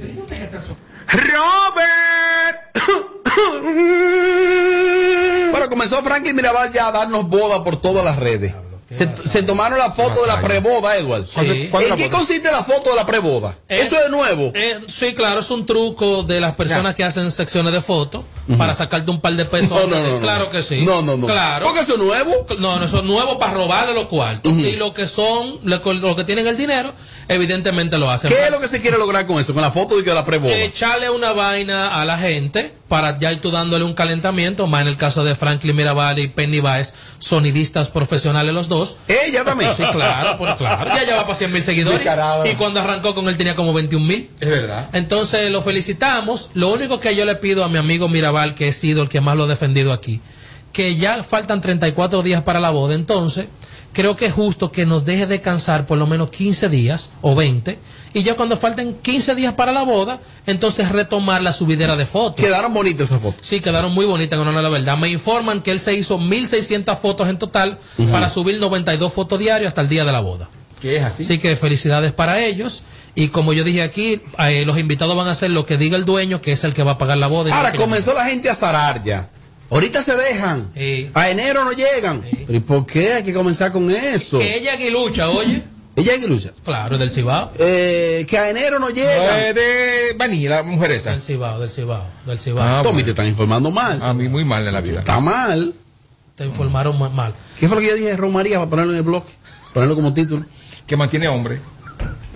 [5.50, 8.54] Bueno, comenzó Franklin Mirabal ya a darnos boda por todas las redes.
[8.92, 11.26] Se, se tomaron la foto de la preboda, Edward.
[11.26, 11.70] Sí.
[11.72, 13.56] ¿En qué consiste la foto de la preboda?
[13.68, 14.52] Es- Eso es nuevo.
[14.54, 18.24] Eh, sí, claro, es un truco de las personas que hacen secciones de fotos
[18.58, 19.70] para sacarte un par de pesos.
[19.70, 20.82] No, no, no, claro que sí.
[20.82, 21.26] No, no, no.
[21.26, 21.66] Claro.
[21.66, 22.46] Porque eso es nuevo.
[22.58, 24.52] No, no, eso es nuevo para robarle los cuartos.
[24.52, 25.82] Y lo que son, lo,
[26.16, 26.92] que- tienen el dinero,
[27.28, 28.30] evidentemente lo hacen.
[28.30, 29.52] ¿Qué es lo que se quiere lograr con eso?
[29.54, 30.54] Con la foto de la preboda.
[30.56, 34.88] Echarle una vaina a la gente para ya ir tú dándole un calentamiento, más en
[34.88, 38.98] el caso de Franklin Mirabal y Penny Baez, sonidistas profesionales los dos.
[39.08, 39.70] Ella también.
[39.74, 40.90] Sí, claro, pues claro.
[40.94, 42.06] Ya lleva para 100 mil seguidores.
[42.44, 44.30] Y cuando arrancó con él tenía como 21 mil.
[44.38, 44.90] Es verdad.
[44.92, 46.50] Entonces lo felicitamos.
[46.52, 49.22] Lo único que yo le pido a mi amigo Mirabal, que he sido el que
[49.22, 50.20] más lo ha defendido aquí,
[50.74, 52.94] que ya faltan 34 días para la boda.
[52.94, 53.46] Entonces,
[53.92, 57.78] creo que es justo que nos deje descansar por lo menos 15 días o 20.
[58.14, 62.44] Y ya cuando falten 15 días para la boda, entonces retomar la subidera de fotos.
[62.44, 63.40] Quedaron bonitas esas fotos.
[63.46, 64.98] Sí, quedaron muy bonitas, a la verdad.
[64.98, 67.78] Me informan que él se hizo 1.600 fotos en total
[68.10, 70.48] para subir 92 fotos diarias hasta el día de la boda.
[70.80, 71.22] ¿Qué es así?
[71.22, 72.82] Así que felicidades para ellos.
[73.14, 76.04] Y como yo dije aquí, eh, los invitados van a hacer lo que diga el
[76.04, 77.50] dueño, que es el que va a pagar la boda.
[77.50, 79.28] no Ahora que- comenzó la gente a zarar ya.
[79.72, 80.70] Ahorita se dejan.
[80.76, 81.10] Sí.
[81.14, 82.22] A enero no llegan.
[82.46, 84.38] ¿Pero y por qué hay que comenzar con eso?
[84.38, 85.62] Que ella aguilucha, oye.
[85.96, 86.52] Ella es lucha.
[86.64, 87.52] Claro, del Cibao.
[87.58, 89.40] Eh, que a enero no No llegan.
[89.44, 91.10] es de vanilla, la mujer esa.
[91.10, 92.64] Del Cibao, del Cibao, del Cibao.
[92.64, 93.04] Ah, Tommy, bueno.
[93.06, 94.02] te están informando mal.
[94.02, 95.00] A mí muy mal en la vida.
[95.00, 95.74] Está mal.
[96.34, 97.34] Te informaron ma- mal.
[97.60, 99.22] ¿Qué fue lo que yo dije de Romaría para ponerlo en el blog?
[99.74, 100.46] Ponerlo como título.
[100.86, 101.60] Que mantiene hombre.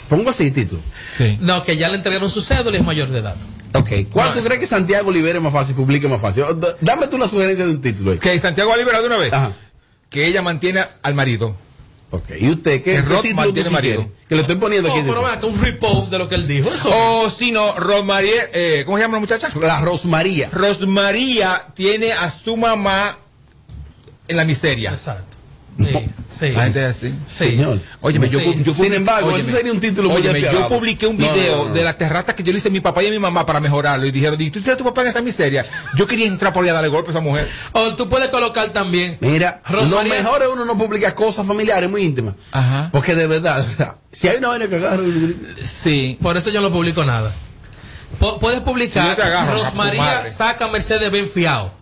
[0.09, 0.81] Pongo así título.
[1.17, 1.39] Sí.
[1.41, 3.37] No, que ya le entregaron su cédula y es mayor de edad.
[3.79, 3.91] Ok.
[4.11, 6.45] ¿Cuál tú crees que Santiago libere más fácil, publique más fácil?
[6.59, 8.19] D- Dame tú una sugerencia de un título ahí.
[8.19, 9.33] Que Santiago ha liberado de una vez.
[9.33, 9.53] Ajá.
[10.11, 11.57] Que ella mantiene al marido.
[12.13, 12.31] Ok.
[12.39, 14.09] ¿Y usted qué, Que qué Rod título tú marido.
[14.29, 15.05] Que le estoy poniendo No, aquí.
[15.07, 16.73] pero acá, un repost de lo que él dijo.
[16.73, 16.91] Eso.
[16.93, 19.49] O si no, Rosmaría, eh, ¿cómo se llama la muchacha?
[19.61, 20.49] La Rosmaría.
[20.53, 23.19] Rosmaría tiene a su mamá
[24.29, 24.91] en la miseria.
[24.93, 25.36] Exacto.
[25.79, 26.49] Sí, sí.
[26.53, 27.15] La gente es así.
[27.27, 27.51] Sí.
[27.51, 27.81] Señor.
[28.01, 31.19] Óyeme, yo, yo Sin embargo, óyeme, ese sería un título muy óyeme, yo publiqué un
[31.19, 31.75] video no, no, no.
[31.75, 33.61] de la terraza que yo le hice a mi papá y a mi mamá para
[33.61, 35.65] mejorarlo y dijeron, ¿y tú tienes a tu papá en esa miseria?
[35.97, 37.47] Yo quería entrar por allá a darle golpe a esa mujer.
[37.73, 39.19] O tú puedes colocar también.
[39.21, 42.35] Mira, Rosmaría- lo mejor es uno no publicar cosas familiares muy íntimas.
[42.53, 42.89] Ajá.
[42.91, 45.03] Porque de verdad, de verdad, si hay una vaina que agarra.
[45.67, 46.17] Sí.
[46.23, 47.31] Por eso yo no publico nada.
[48.19, 51.73] Pu- puedes Si publicar agarro, tu Rosmaría saca Mercedes Benz fiado,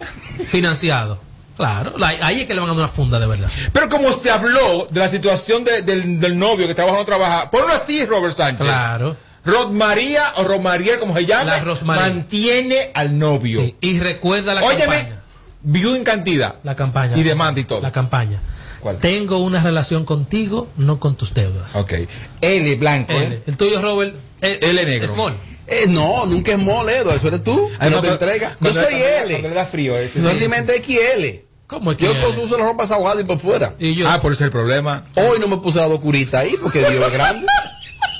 [0.46, 1.20] financiado.
[1.56, 3.48] Claro, la- ahí es que le van a dar una funda de verdad.
[3.72, 7.06] Pero como se habló de la situación de- del, del novio que está bajando a
[7.06, 8.64] trabajar, ponlo así, Robert Sánchez.
[8.66, 9.16] Claro.
[9.44, 12.02] Rosmaría o Rosmaría, como se llama, La Rosmaría.
[12.02, 13.60] mantiene al novio.
[13.60, 15.22] Sí, Y recuerda la Óyeme, campaña.
[15.62, 16.56] view en cantidad.
[16.64, 17.16] La campaña.
[17.16, 17.80] Y demanda y todo.
[17.80, 18.40] La campaña.
[18.80, 18.98] ¿Cuál?
[18.98, 21.74] Tengo una relación contigo, no con tus deudas.
[21.76, 21.92] Ok.
[22.40, 23.12] L blanco.
[23.12, 23.34] L.
[23.36, 23.42] ¿eh?
[23.46, 24.14] El tuyo, Robert.
[24.42, 25.08] eh, L negro.
[25.14, 25.34] Small.
[25.66, 27.70] Eh, no, nunca es mole, Eduardo, eso eres tú.
[27.78, 28.56] Ay, no te entrega.
[28.60, 29.30] Yo soy L.
[29.32, 29.96] Cuando le da frío.
[29.96, 30.38] ese, No sí.
[30.40, 31.43] simplemente XL.
[31.66, 33.74] ¿Cómo es que Yo todos uso la ropa saguada y por fuera.
[33.78, 34.08] Y yo.
[34.08, 35.02] Ah, por ese es el problema.
[35.14, 37.46] Hoy no me puse la docurita ahí porque Dios es grande.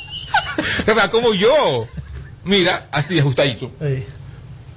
[0.87, 1.87] Jefa, como yo.
[2.45, 3.71] Mira, así ajustadito.
[3.81, 4.05] Sí,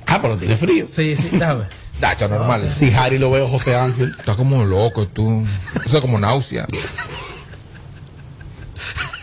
[0.06, 0.86] Ah, pero tiene frío.
[0.88, 1.66] sí, sí, déjame.
[2.00, 2.62] Dacho, normal.
[2.64, 4.14] Si Harry lo veo José Ángel.
[4.20, 5.44] Estás como loco tú.
[5.86, 6.68] Eso es como náusea.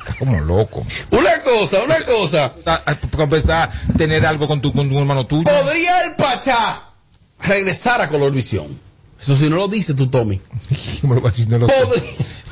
[0.00, 0.84] Estás como loco.
[1.10, 2.52] Una cosa, una cosa.
[2.66, 5.44] Ah, Para empezar a tener algo con tu, con tu hermano tuyo.
[5.44, 6.82] ¿Podría el Pachá
[7.40, 8.83] regresar a Color Visión?
[9.24, 10.38] Eso si no lo dice tú, Tommy.
[11.00, 11.50] ¿Cómo lo vas a decir?
[11.50, 11.74] No lo sé.
[11.84, 12.02] Podría.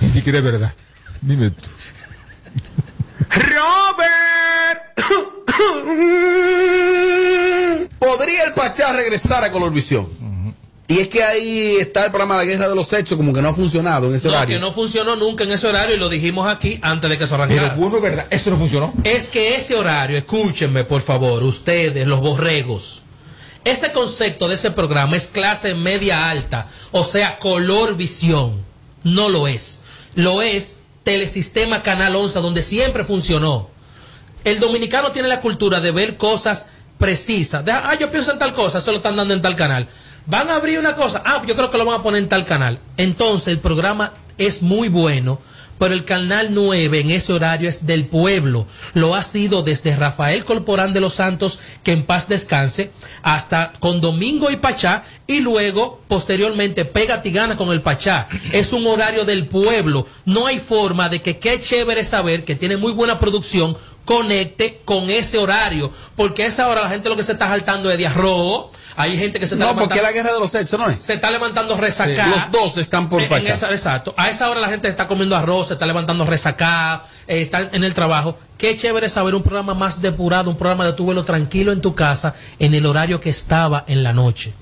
[0.00, 0.72] Ni siquiera es verdad.
[1.20, 1.62] Dime tú.
[7.98, 10.08] ¿Podría el Pachá regresar a Color Visión?
[10.88, 13.48] Y es que ahí está el programa La Guerra de los Hechos, como que no
[13.48, 14.56] ha funcionado en ese No, horario.
[14.56, 17.30] que no funcionó nunca en ese horario y lo dijimos aquí antes de que se
[17.30, 17.74] Pero arrancara.
[17.76, 18.26] bueno, es verdad.
[18.30, 18.92] Eso no funcionó.
[19.04, 23.02] Es que ese horario, escúchenme por favor, ustedes, los borregos.
[23.64, 28.64] Ese concepto de ese programa es clase media alta, o sea, color visión.
[29.04, 29.82] No lo es.
[30.14, 33.70] Lo es Telesistema Canal 11, donde siempre funcionó.
[34.44, 37.64] el dominicano tiene la cultura de ver cosas precisas.
[37.68, 39.88] Ah, yo pienso en tal cosa, eso lo están dando en tal canal.
[40.26, 42.44] Van a abrir una cosa, ah, yo creo que lo van a poner en tal
[42.44, 42.80] canal.
[42.96, 45.40] Entonces el programa es muy bueno,
[45.78, 48.66] pero el canal 9 en ese horario es del pueblo.
[48.94, 52.90] Lo ha sido desde Rafael Corporán de los Santos, que en paz descanse,
[53.22, 58.28] hasta con Domingo y Pachá, y luego, posteriormente, Pégate y Gana con el Pachá.
[58.52, 60.06] Es un horario del pueblo.
[60.24, 65.10] No hay forma de que qué chévere saber que tiene muy buena producción conecte con
[65.10, 65.92] ese horario.
[66.16, 68.72] Porque a esa hora la gente lo que se está saltando es de arroz.
[68.96, 70.88] Hay gente que se está No, porque es levantando- la guerra de los sexos, ¿no
[70.88, 71.04] es?
[71.04, 72.26] se está levantando resacada.
[72.28, 73.54] Los dos están por Pachá.
[73.54, 74.14] esa- exacto.
[74.16, 77.84] A esa hora la gente está comiendo arroz, se está levantando resacada, eh, está en
[77.84, 78.38] el trabajo.
[78.58, 81.94] Qué chévere saber un programa más depurado, un programa de tu vuelo tranquilo en tu
[81.94, 84.52] casa, en el horario que estaba en la noche.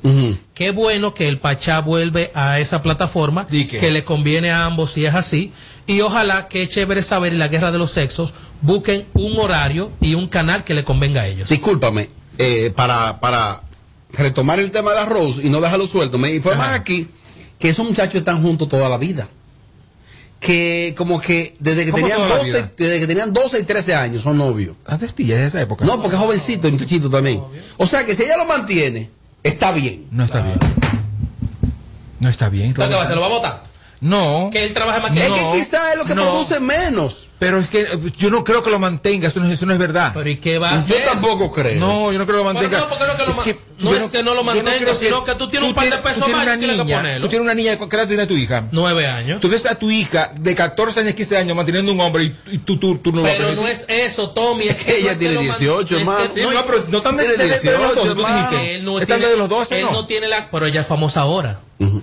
[0.55, 5.05] Qué bueno que el Pachá vuelve a esa plataforma, que le conviene a ambos si
[5.05, 5.53] es así.
[5.87, 10.15] Y ojalá, qué chévere saber en la guerra de los sexos, busquen un horario y
[10.15, 11.49] un canal que le convenga a ellos.
[11.49, 12.09] Discúlpame,
[12.39, 13.61] eh, para, para
[14.13, 17.09] retomar el tema de arroz y no dejarlo suelto, me informan aquí
[17.59, 19.29] que esos muchachos están juntos toda la vida.
[20.39, 22.73] Que como que desde que ¿Cómo tenían toda la 12, vida?
[22.79, 24.75] desde que tenían 12 y 13 años son novios.
[24.87, 25.85] Ah, testillas de esa época.
[25.85, 27.43] No, porque es jovencito, el muchachito también.
[27.77, 29.11] O sea que si ella lo mantiene,
[29.43, 30.07] está bien.
[30.11, 30.59] No está bien.
[32.21, 32.67] No está bien.
[32.69, 33.17] Entonces, ¿qué va a hacer?
[33.17, 33.63] ¿Lo va a votar?
[34.01, 34.49] No.
[34.51, 36.23] Que él trabaje más que Es No, que quizás es lo que no.
[36.23, 37.27] produce menos.
[37.39, 37.89] Pero es que eh,
[38.19, 40.11] yo no creo que lo mantenga, eso no, eso no es verdad.
[40.13, 41.05] Pero ¿y qué va a Yo hacer?
[41.05, 41.81] tampoco creo.
[41.81, 42.79] No, yo no creo que lo Pero mantenga.
[42.81, 43.45] no, porque no, que lo ma-
[43.79, 45.97] no yo es que no lo yo mantenga, sino que tú tienes un par de
[45.99, 47.27] pesos tú tienes más una tienes que niña, ponerlo.
[47.27, 48.69] Tú tienes una niña, ¿qué edad tiene tu hija?
[48.73, 49.41] Nueve años.
[49.41, 52.59] Tú ves a tu hija de 14 años, 15 años manteniendo un hombre y, y
[52.59, 54.69] tú, tú, tú no lo Pero vas a no es eso, Tommy.
[54.69, 56.25] Es que Ella no es que tiene lo man- 18, es que hermano.
[56.37, 58.75] No, no, pero no están de, Tiene los 18, 12, tú dijiste.
[58.75, 59.93] él no tiene, de los 12, él ¿no?
[59.93, 61.61] no tiene la, pero ella es famosa ahora.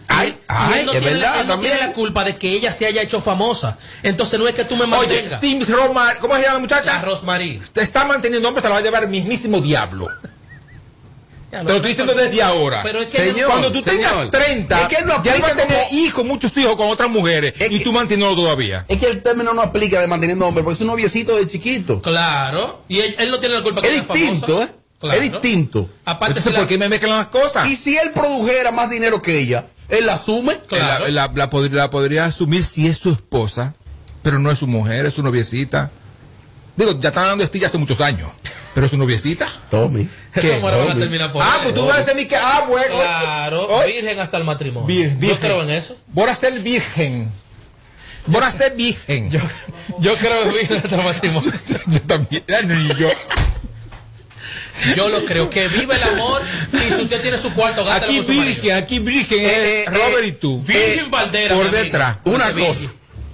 [0.08, 1.74] Ay, ay, él no, es tiene, verdad, él no también.
[1.74, 3.78] tiene la culpa de que ella se haya hecho famosa.
[4.02, 5.40] Entonces no es que tú me Oye, mantengas.
[5.40, 7.02] Sims Roma, ¿cómo se llama la La muchacha?
[7.02, 7.62] Rosmarie.
[7.74, 10.08] Te está manteniendo hombre, se la va a llevar el mismísimo diablo.
[11.50, 12.82] Te lo estoy diciendo desde ahora.
[12.84, 14.30] Pero es que Señor, Cuando tú tengas señor.
[14.32, 17.10] 30, Es que él no ya va a tener como- hijos, muchos hijos con otras
[17.10, 18.84] mujeres Es y que- tú manteniéndolo todavía.
[18.90, 22.02] Es que el término no aplica de manteniendo hombre, porque es un noviecito de chiquito.
[22.02, 22.82] Claro.
[22.90, 24.62] Y él, él no tiene la culpa que Es distinto.
[24.62, 24.68] ¿eh?
[25.00, 25.22] Claro.
[25.22, 25.90] Es distinto.
[26.06, 27.68] Aparte, Entonces, se la- ¿por qué me mezclan las cosas?
[27.68, 30.58] Y si él produjera más dinero que ella, él la asume.
[30.68, 31.06] Claro.
[31.08, 33.74] La, la- la pod- la podría asumir si es su esposa,
[34.24, 35.92] pero no es su mujer, es su noviecita.
[36.76, 38.30] Digo, ya están dando estilla hace muchos años,
[38.74, 39.48] pero es su noviecita.
[39.70, 40.08] Tommy.
[40.34, 42.96] Esos amores van a terminar por Ah, pues tú vas a decir que, ah, bueno.
[42.96, 43.68] Claro.
[43.68, 44.88] oye, Virgen hasta el matrimonio.
[44.88, 45.96] vir- Yo creo en eso.
[46.08, 47.32] Voy a ser virgen.
[48.28, 49.32] Voy a ser virgen.
[49.32, 49.40] Yo,
[50.00, 51.52] yo creo en virgen hasta el matrimonio.
[51.88, 53.08] Yo también, ni yo.
[54.96, 55.50] Yo lo creo.
[55.50, 56.42] Que vive el amor
[56.74, 58.46] y si usted tiene su cuarto, Aquí con su marido.
[58.46, 60.62] virgen, aquí virgen Eh, es eh, Robert eh, y tú.
[60.62, 61.56] Virgin Valdera.
[61.56, 62.18] por detrás.
[62.26, 62.88] Una cosa.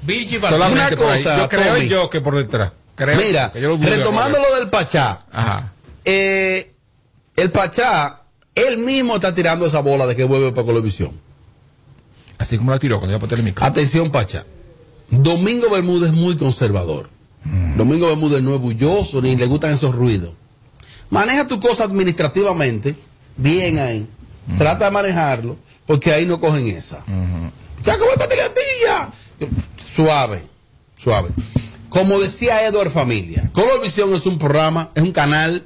[0.03, 0.67] Virgin Valdera.
[0.69, 1.87] Una cosa, Yo creo Tommy.
[1.87, 2.71] yo que por detrás.
[2.95, 5.73] Creo Mira, lo retomando lo del Pachá, Ajá.
[6.05, 6.71] eh,
[7.35, 8.21] el Pachá,
[8.53, 11.19] él mismo está tirando esa bola de que vuelve para televisión.
[12.37, 13.65] Así como la tiró cuando iba a poner el micro.
[13.65, 14.45] Atención, Pachá.
[15.09, 17.09] Domingo Bermúdez es muy conservador.
[17.75, 20.31] Domingo Bermúdez no es bulloso ni le gustan esos ruidos.
[21.13, 22.95] Maneja tu cosa administrativamente,
[23.37, 24.07] bien ahí.
[24.57, 27.03] Trata de manejarlo, porque ahí no cogen esa.
[27.85, 29.09] Ya como esta tiratilla.
[29.95, 30.41] Suave,
[30.97, 31.29] suave.
[31.89, 35.63] Como decía Edward Familia, Colorvisión es un programa, es un canal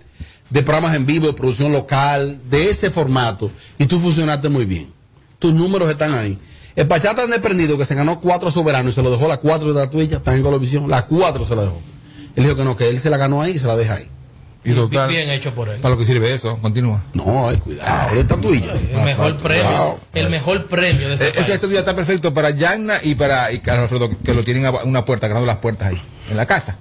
[0.50, 4.92] de programas en vivo, de producción local, de ese formato, y tú funcionaste muy bien.
[5.40, 6.38] Tus números están ahí.
[6.76, 9.74] El Pachá tan desprendido que se ganó cuatro soberanos y se lo dejó las cuatro
[9.74, 11.80] de la tuya, están en Colorvisión, las cuatro se la dejó.
[12.36, 14.10] Él dijo que no, que él se la ganó ahí y se la deja ahí.
[14.66, 15.80] Y total, Bien hecho por él.
[15.80, 17.02] para lo que sirve eso, continúa.
[17.14, 18.74] No, ay, cuidado, ahora está tuya.
[18.74, 20.00] El mejor premio.
[20.14, 21.54] El mejor premio de este Eh, Ese país.
[21.56, 25.06] estudio está perfecto para Yagna y para y Carlos Alfredo, que lo tienen a una
[25.06, 26.76] puerta, ganando las puertas ahí, en la casa.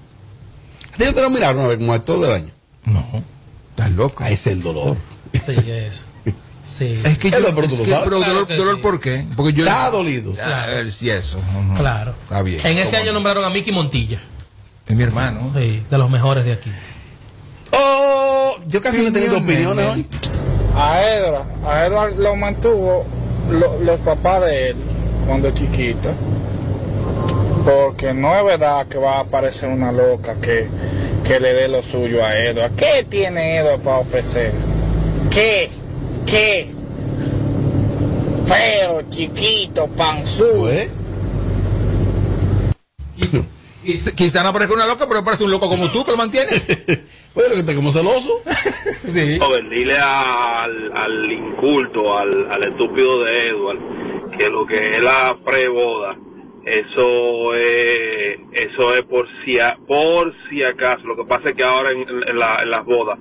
[0.99, 2.51] Yo quiero mirar una vez como actor del año.
[2.87, 3.07] No,
[3.71, 4.25] estás loco.
[4.25, 4.97] Ahí es el dolor.
[5.35, 6.05] Sí, eso.
[6.63, 7.01] Sí.
[7.05, 8.83] Es que yo, es lo que- pero Claro dolor, que dolor sí.
[8.83, 9.25] ¿por qué?
[9.37, 9.65] Porque yo...
[9.65, 10.35] Está dolido.
[10.43, 11.39] Ah, el- sí, eso.
[11.77, 12.15] Claro.
[12.25, 12.59] Está bien.
[12.67, 13.13] En ese ¿Cómo año no?
[13.15, 14.19] nombraron a Mickey Montilla.
[14.89, 15.53] Es mi hermano.
[15.57, 16.71] Sí, de los mejores de aquí.
[18.69, 20.07] Yo casi no he tenido opiniones hoy.
[20.75, 23.05] A Edward, a Edward lo mantuvo
[23.51, 24.77] lo- los papás de él
[25.27, 26.11] cuando chiquito.
[27.65, 30.69] Porque no es verdad que va a aparecer una loca que,
[31.25, 32.73] que le dé lo suyo a Edward.
[32.77, 34.53] ¿Qué tiene Edward para ofrecer?
[35.31, 35.71] ¿Qué?
[36.27, 36.71] ¿Qué?
[38.47, 40.61] Feo, chiquito, panzudo.
[40.61, 40.89] Pues,
[43.87, 46.51] Quizá- no parezca una loca, pero parece un loco como tú que lo mantiene.
[47.35, 48.43] bueno, que está como celoso.
[49.07, 49.39] Sí.
[49.71, 53.79] Dile al, al inculto, al, al estúpido de Edward,
[54.37, 56.17] que lo que es la preboda
[56.65, 61.07] Eso es, eso es por si, a- por si acaso.
[61.07, 63.19] Lo que pasa es que ahora en, en la- en las bodas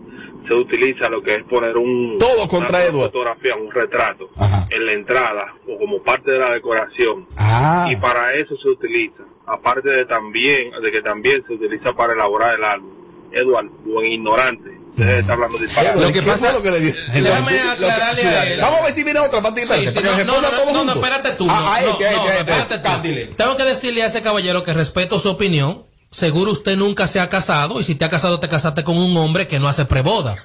[0.48, 3.06] se utiliza lo que es poner un Todo contra una Edward.
[3.12, 4.30] fotografía, un retrato
[4.72, 7.28] en la entrada o como parte de la decoración.
[7.38, 7.88] Ah.
[7.92, 9.24] Y para eso se utiliza.
[9.48, 12.92] Aparte de también, de que también se utiliza para elaborar el álbum.
[13.32, 14.70] Edward, buen ignorante.
[14.92, 16.00] Usted está hablando de disparate.
[16.00, 17.12] Lo que pasa lo que le dije.
[17.22, 18.62] Déjame aclararle a él.
[18.62, 21.48] Vamos a ver si viene otra para ti, Sí, sí, no, no, espérate tú.
[21.50, 22.84] Ah, no, ah, no, este, este, no, este, espérate tú.
[22.84, 23.26] Cándile.
[23.28, 25.84] Tengo que decirle a ese caballero que respeto su opinión.
[26.16, 29.18] Seguro usted nunca se ha casado y si te ha casado te casaste con un
[29.18, 30.38] hombre que no hace preboda.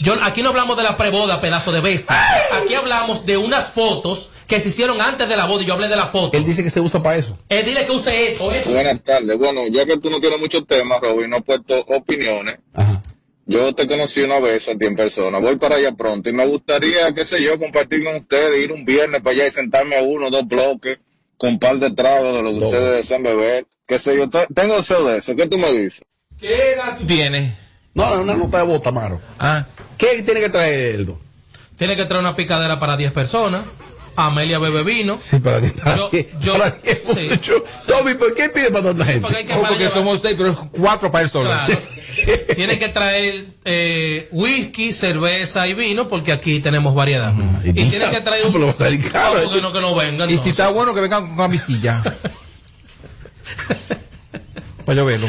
[0.00, 2.16] Yo aquí no hablamos de la preboda, pedazo de bestia.
[2.62, 5.88] Aquí hablamos de unas fotos que se hicieron antes de la boda y yo hablé
[5.88, 6.38] de la foto.
[6.38, 7.36] Él dice que se usa para eso.
[7.50, 8.72] Él dile que use esto, esto.
[8.72, 9.36] Buenas tardes.
[9.36, 12.60] Bueno, ya que tú no tienes muchos temas, Robin, no has puesto opiniones.
[13.44, 15.40] Yo te conocí una vez a ti en persona.
[15.40, 18.86] Voy para allá pronto y me gustaría, qué sé yo, compartir con ustedes, ir un
[18.86, 21.00] viernes para allá y sentarme a uno o dos bloques
[21.38, 23.66] con un par de tragos de lo que ustedes desean beber.
[23.86, 25.34] Qué sé yo, te- tengo deseo de eso.
[25.34, 26.02] ¿Qué tú me dices?
[26.38, 27.54] ¿Qué edad tú tienes?
[27.94, 29.20] No, no, una nota de bota, Maro.
[29.38, 29.64] Ah.
[29.96, 31.18] ¿Qué tiene que traer Eldo?
[31.76, 33.62] Tiene que traer una picadera para 10 personas.
[34.16, 35.16] Amelia bebe vino.
[35.20, 35.72] Sí, para ti.
[35.96, 36.10] Yo,
[36.40, 36.54] yo,
[37.14, 37.28] sí.
[37.86, 39.20] Tommy, ¿por qué pide para tanta gente?
[39.20, 41.44] Porque hay que Oh, porque somos seis, pero es cuatro para solo.
[41.50, 41.78] Claro.
[42.56, 47.32] Tiene que traer eh, whisky, cerveza y vino porque aquí tenemos variedad.
[47.64, 48.52] y tiene que traer un...
[48.52, 50.30] Pero va a salir caro, porque no, que no vengan.
[50.30, 52.02] Y si está bueno, que vengan con camisilla.
[54.84, 55.28] para yo verlo.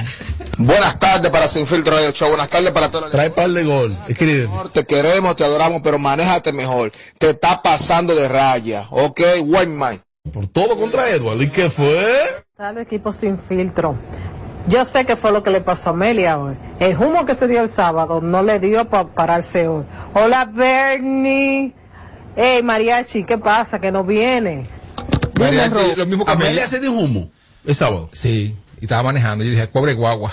[0.58, 2.30] Buenas tardes para Sin Filtro Radio Show.
[2.30, 3.12] Buenas tardes para todos.
[3.12, 3.98] Trae par de gol.
[4.08, 4.48] Escribe.
[4.74, 6.94] Te queremos, te adoramos, pero manéjate mejor.
[7.18, 8.88] Te está pasando de raya.
[8.90, 10.02] Ok, white man.
[10.32, 11.42] Por todo contra Edward.
[11.42, 12.10] ¿Y qué fue?
[12.56, 13.98] Tal equipo sin filtro.
[14.70, 16.56] Yo sé que fue lo que le pasó a Amelia hoy.
[16.80, 19.84] El humo que se dio el sábado no le dio para pararse hoy.
[20.14, 21.74] Hola, Bernie.
[22.36, 23.82] Hey, Mariachi, ¿qué pasa?
[23.82, 24.62] Que no viene.
[25.34, 25.96] Dime, Mariachi, Ro.
[25.98, 27.32] lo mismo que Amelia se dio humo
[27.66, 28.12] el sábado.
[28.14, 29.44] Sí, y estaba manejando.
[29.44, 30.32] Yo dije, pobre guagua.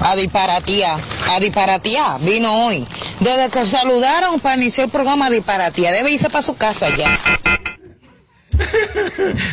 [0.00, 0.96] A disparatía,
[1.28, 2.86] a disparatía, vino hoy.
[3.20, 7.18] Desde que saludaron para iniciar el programa disparatía, debe irse para su casa ya.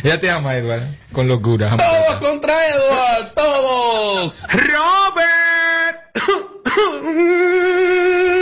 [0.02, 0.82] Ella te ama, Edward,
[1.12, 1.76] con locura.
[1.76, 4.46] Todos contra Edward, todos.
[4.48, 6.00] Robert.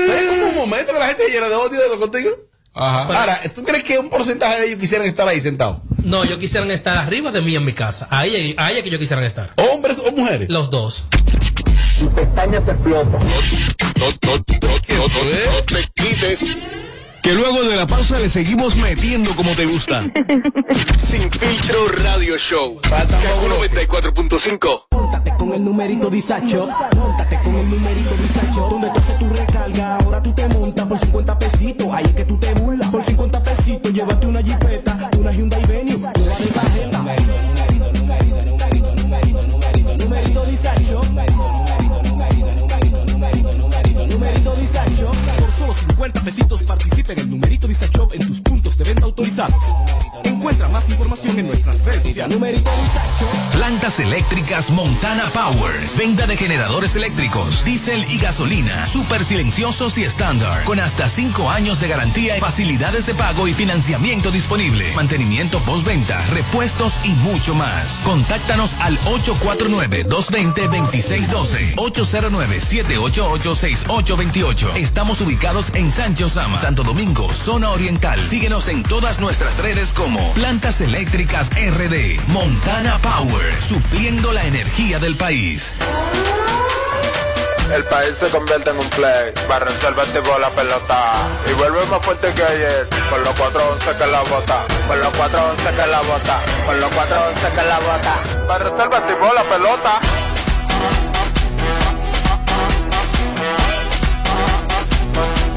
[0.08, 2.30] Es como un momento que la gente llena de odio de eso contigo.
[2.74, 3.02] Ajá.
[3.02, 5.78] Ahora, ¿tú crees que un porcentaje de ellos quisieran estar ahí sentados?
[6.02, 8.08] No, yo quisieran estar arriba de mí en mi casa.
[8.10, 9.50] A ella, a ella que yo quisieran estar.
[9.56, 10.48] ¿Hombres o mujeres?
[10.50, 11.04] Los dos.
[11.98, 13.18] Tu pestaña te explota.
[13.18, 16.50] No, no, no, no, no te quites.
[17.24, 20.02] Que luego de la pausa le seguimos metiendo como te gusta.
[20.98, 22.78] Sin filtro radio show.
[22.82, 24.82] Kaku 94.5.
[24.90, 26.68] Móntate con el numerito disacho.
[26.94, 28.68] Móntate con el numerito disacho.
[28.68, 31.88] Donde tú haces tu recarga, ahora tú te montas por 50 pesitos.
[31.94, 32.90] Ahí es que tú te burlas.
[32.90, 36.12] Por 50 pesitos, llévate una jipeta, una Hyundai Venue,
[46.24, 48.40] pesitos participa en el numerito disacho en tus
[48.74, 49.64] puntos de venta autorizados.
[50.24, 52.38] Encuentra más información en nuestras redes sociales.
[53.52, 55.74] Plantas eléctricas Montana Power.
[55.96, 58.86] Venta de generadores eléctricos, diésel y gasolina.
[58.86, 60.64] Súper silenciosos y estándar.
[60.64, 64.92] Con hasta 5 años de garantía, facilidades de pago y financiamiento disponible.
[64.94, 68.00] Mantenimiento postventa, repuestos y mucho más.
[68.04, 71.74] Contáctanos al 849-220-2612.
[71.76, 74.76] 809-788-6828.
[74.76, 78.24] Estamos ubicados en Sancho Sama, Santo Domingo, zona oriental.
[78.24, 82.20] Síguenos en todas nuestras redes como Plantas Eléctricas RD.
[82.28, 85.72] Montana Power, supliendo la energía del país.
[87.74, 91.12] El país se convierte en un play, va a resolver tipo la pelota
[91.50, 95.70] y vuelve más fuerte que ayer, con los 411 que la bota, con los 411
[95.74, 98.14] que la bota, con los 411 que la bota,
[98.48, 100.00] va a resolver tipo la pelota.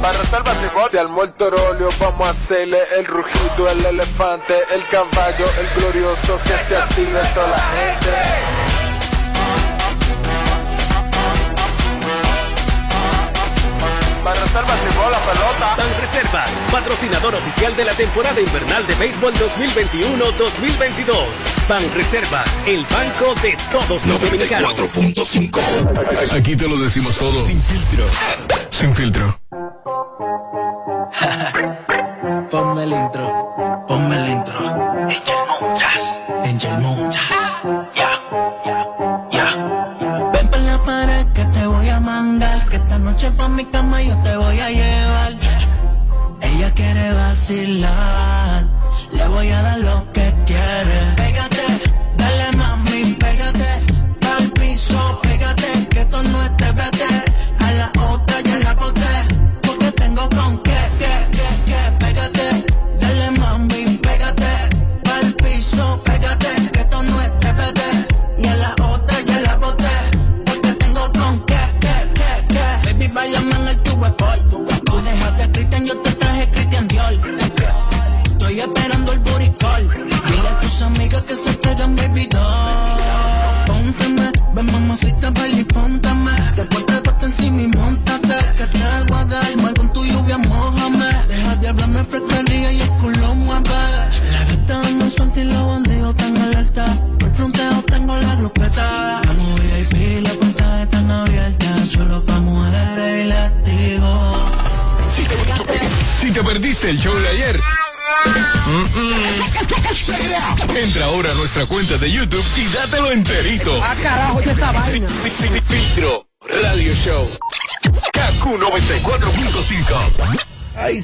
[0.07, 4.53] Va a resolver tipo Si al muerto rolio vamos a hacerle el rugido, el elefante,
[4.73, 8.11] el caballo, el glorioso que se active toda la gente.
[14.43, 15.75] Reservas tipo la pelota.
[15.75, 21.15] Ban Reservas, patrocinador oficial de la temporada invernal de béisbol 2021-2022.
[21.67, 24.73] Ban Reservas, el banco de todos los dominicanos.
[24.73, 26.37] 4.5.
[26.37, 27.43] Aquí te lo decimos todo.
[27.43, 28.05] Sin filtro.
[28.69, 29.37] Sin filtro.
[32.51, 33.55] Ponme el intro,
[33.87, 34.59] ponme el intro.
[34.59, 37.21] Angel Montas, Angel Montas.
[37.93, 38.11] Ya,
[38.65, 38.87] ya,
[39.31, 39.45] ya.
[40.33, 42.67] Ven por la pared que te voy a mandar.
[42.69, 45.33] Que esta noche pa' mi cama yo te voy a llevar.
[46.41, 48.63] Ella quiere vacilar.
[49.11, 50.27] Le voy a dar lo que.
[51.17, 51.56] Pégate,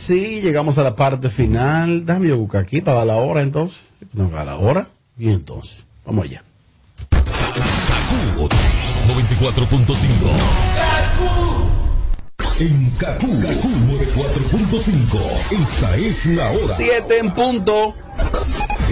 [0.04, 2.06] sí, llegamos a la parte final.
[2.06, 3.80] Déjame yo buscar aquí para dar la hora entonces.
[4.14, 4.88] No, a la hora.
[5.18, 6.44] Y entonces, vamos allá.
[9.08, 10.04] 94.5.
[12.60, 15.62] En Kaku, 94.5.
[15.62, 16.76] Esta es la hora.
[16.76, 17.96] 7 en punto.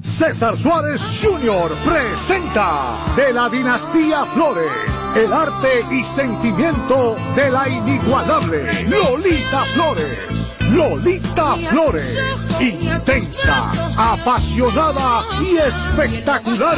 [0.00, 1.72] César Suárez Jr.
[1.84, 10.45] presenta de la dinastía Flores, el arte y sentimiento de la inigualable Lolita Flores.
[10.76, 16.76] Lolita Flores, intensa, apasionada y espectacular,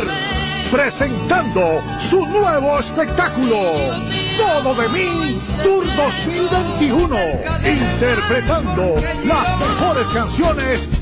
[0.70, 3.57] presentando su nuevo espectáculo,
[4.36, 7.16] Todo de mí, Tour 2021,
[7.66, 8.94] interpretando
[9.24, 10.88] las mejores canciones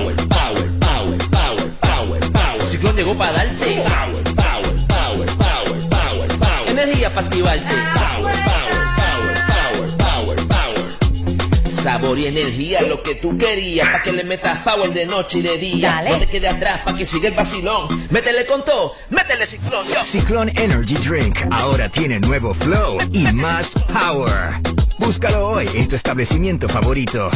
[0.00, 2.62] Power, power, power, power, power, power.
[2.62, 3.82] Ciclón llegó para darte.
[3.82, 6.70] Power, power, power, power, power, power.
[6.70, 7.74] Energía para activarte.
[7.94, 11.82] Power, power, power, power, power, power.
[11.82, 15.42] Sabor y energía, lo que tú querías, para que le metas power de noche y
[15.42, 15.92] de día.
[15.92, 16.10] Dale.
[16.12, 18.08] No te quede atrás, para que siga el vacilón.
[18.08, 19.84] Métele con todo, métele ciclón.
[19.86, 20.02] Yo.
[20.02, 24.62] Ciclón Energy Drink ahora tiene nuevo flow y más power.
[24.98, 27.30] Búscalo hoy en tu establecimiento favorito.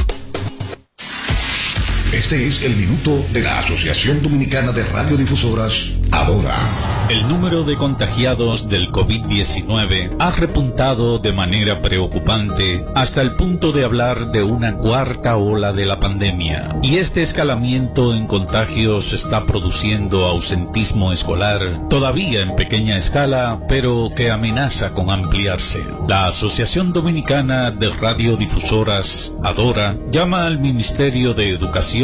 [2.14, 6.54] Este es el minuto de la Asociación Dominicana de Radiodifusoras, Adora.
[7.10, 13.84] El número de contagiados del COVID-19 ha repuntado de manera preocupante hasta el punto de
[13.84, 16.68] hablar de una cuarta ola de la pandemia.
[16.82, 24.30] Y este escalamiento en contagios está produciendo ausentismo escolar, todavía en pequeña escala, pero que
[24.30, 25.84] amenaza con ampliarse.
[26.08, 32.03] La Asociación Dominicana de Radiodifusoras, Adora, llama al Ministerio de Educación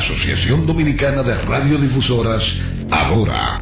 [0.00, 2.54] Asociación Dominicana de Radiodifusoras,
[2.90, 3.60] ahora.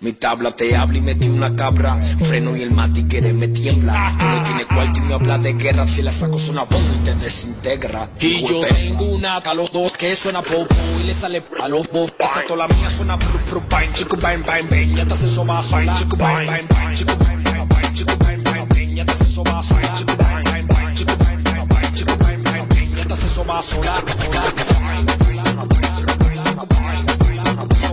[0.00, 2.00] Mi tabla te habla y metí una cabra.
[2.02, 4.16] Freno y el matiquere me tiembla.
[4.18, 5.86] Tú no tienes cuarto y me habla de guerra.
[5.86, 8.08] Si la saco suena bomba y te desintegra.
[8.20, 11.92] Y yo tengo una a los dos que suena popo y le sale a los
[11.92, 12.10] dos.
[12.18, 14.96] Esa toda la mía suena pru pru bang, chico bang bang bang.
[14.96, 15.98] Ya te hace eso va a sonar.
[15.98, 18.94] Chico bang bang bang, chico bang bang bang, chico bang bang bang.
[18.96, 19.94] Ya te hace eso va a sonar.
[19.94, 22.94] Chico bang bang bang, chico bang bang bang, chico bang bang bang.
[22.94, 23.58] Ya te hace eso va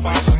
[0.03, 0.30] a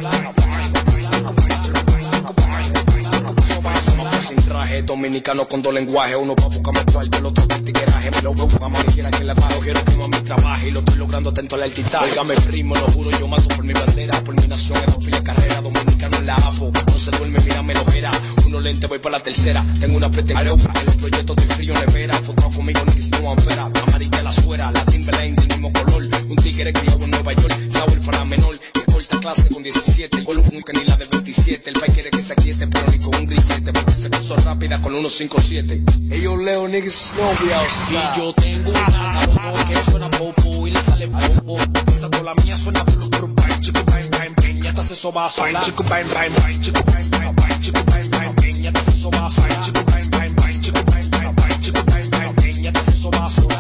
[4.79, 8.47] dominicano con dos lenguajes, uno pa' buscarme cuarto, el otro pa' tigueraje, me lo veo
[8.61, 11.55] a mami quiera que le bajo, quiero que mami trabaje y lo estoy logrando atento
[11.55, 12.11] al altitaje.
[12.11, 15.61] Óigame primo, lo juro, yo mato por mi bandera, por mi nación, en mi carrera,
[15.61, 18.11] dominicano en la AFO, no se duerme, mira, me lo verá,
[18.45, 22.13] uno lente, voy para la tercera, tengo una pretensión, en los proyectos de frío nevera,
[22.15, 26.35] foto conmigo, ni que no ampera, amarilla la suera, la Timberline del mismo color, un
[26.37, 30.63] tigre criado en Nueva York, sabor para menor, que corta clase con 17, con un
[30.63, 33.25] que ni la de 27, el país quiere que se aquiete, pero ni con un
[33.27, 35.83] grillete, porque se puso rápida con 157.
[36.11, 37.97] Ellos leo niggas no be outside.
[37.97, 41.57] Y yo tengo una que suena popo y le sale popo.
[41.87, 44.61] Esa con la mía suena blu blu bang, chico bang bang bang.
[44.61, 45.63] Ya te hace eso va a sonar.
[45.63, 48.61] Chico bang bang bang, chico bang bang bang, chico bang bang bang.
[48.61, 49.61] Ya te hace eso va a sonar.
[49.63, 52.63] Chico bang bang bang, chico bang bang bang, chico bang bang bang.
[52.63, 53.50] Ya te hace eso va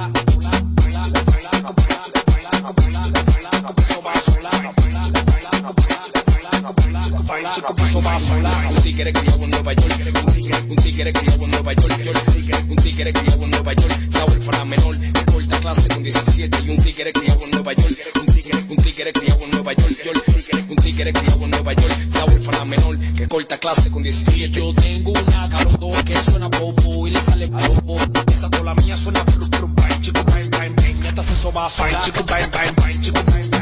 [11.03, 12.03] tigre, tigre criado en Nueva York.
[12.03, 12.65] York.
[12.69, 14.11] Un tigre criado en Nueva York.
[14.11, 14.99] Sabor para menor.
[14.99, 16.57] Que corta clase con 17.
[16.65, 17.95] Y un tigre criado en Nueva York.
[18.19, 19.91] Un tigre, un tigre criado en Nueva York.
[20.05, 20.65] York.
[20.69, 21.93] Un tigre criado en Nueva York.
[22.11, 22.99] Sabor para menor.
[23.15, 24.49] Que corta clase con 17.
[24.51, 27.97] Yo tengo una cabrón que suena popo y le sale popo.
[28.27, 30.01] Esa con la mía suena blu blu bang.
[30.01, 31.03] Chico bang bang bang.
[31.03, 32.03] Ya te hace eso va a sonar.
[32.03, 33.01] Chico bang bang bang.
[33.01, 33.60] Chico bang bang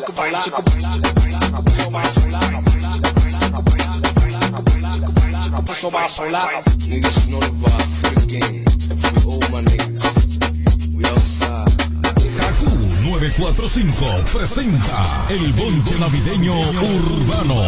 [0.00, 1.40] chico baila, chico baila, chico baila,
[1.72, 2.62] eso va a sonar.
[5.70, 6.62] Eso va a sonar.
[6.88, 8.64] Niggas know the vibe, free game.
[8.96, 10.02] Free all my niggas.
[10.94, 11.70] We outside.
[12.38, 12.70] Kaku
[13.02, 17.66] 945 presenta el bonche navideño urbano.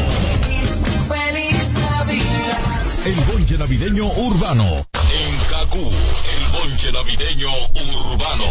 [1.09, 3.07] Feliz Navidad.
[3.07, 4.65] El bonche navideño urbano.
[4.65, 8.47] En Kaku, el bonche navideño urbano.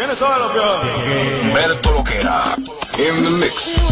[0.00, 1.42] ¿Quiénes son los viejos?
[1.42, 2.56] Humberto Loquera.
[2.96, 3.89] In the mix.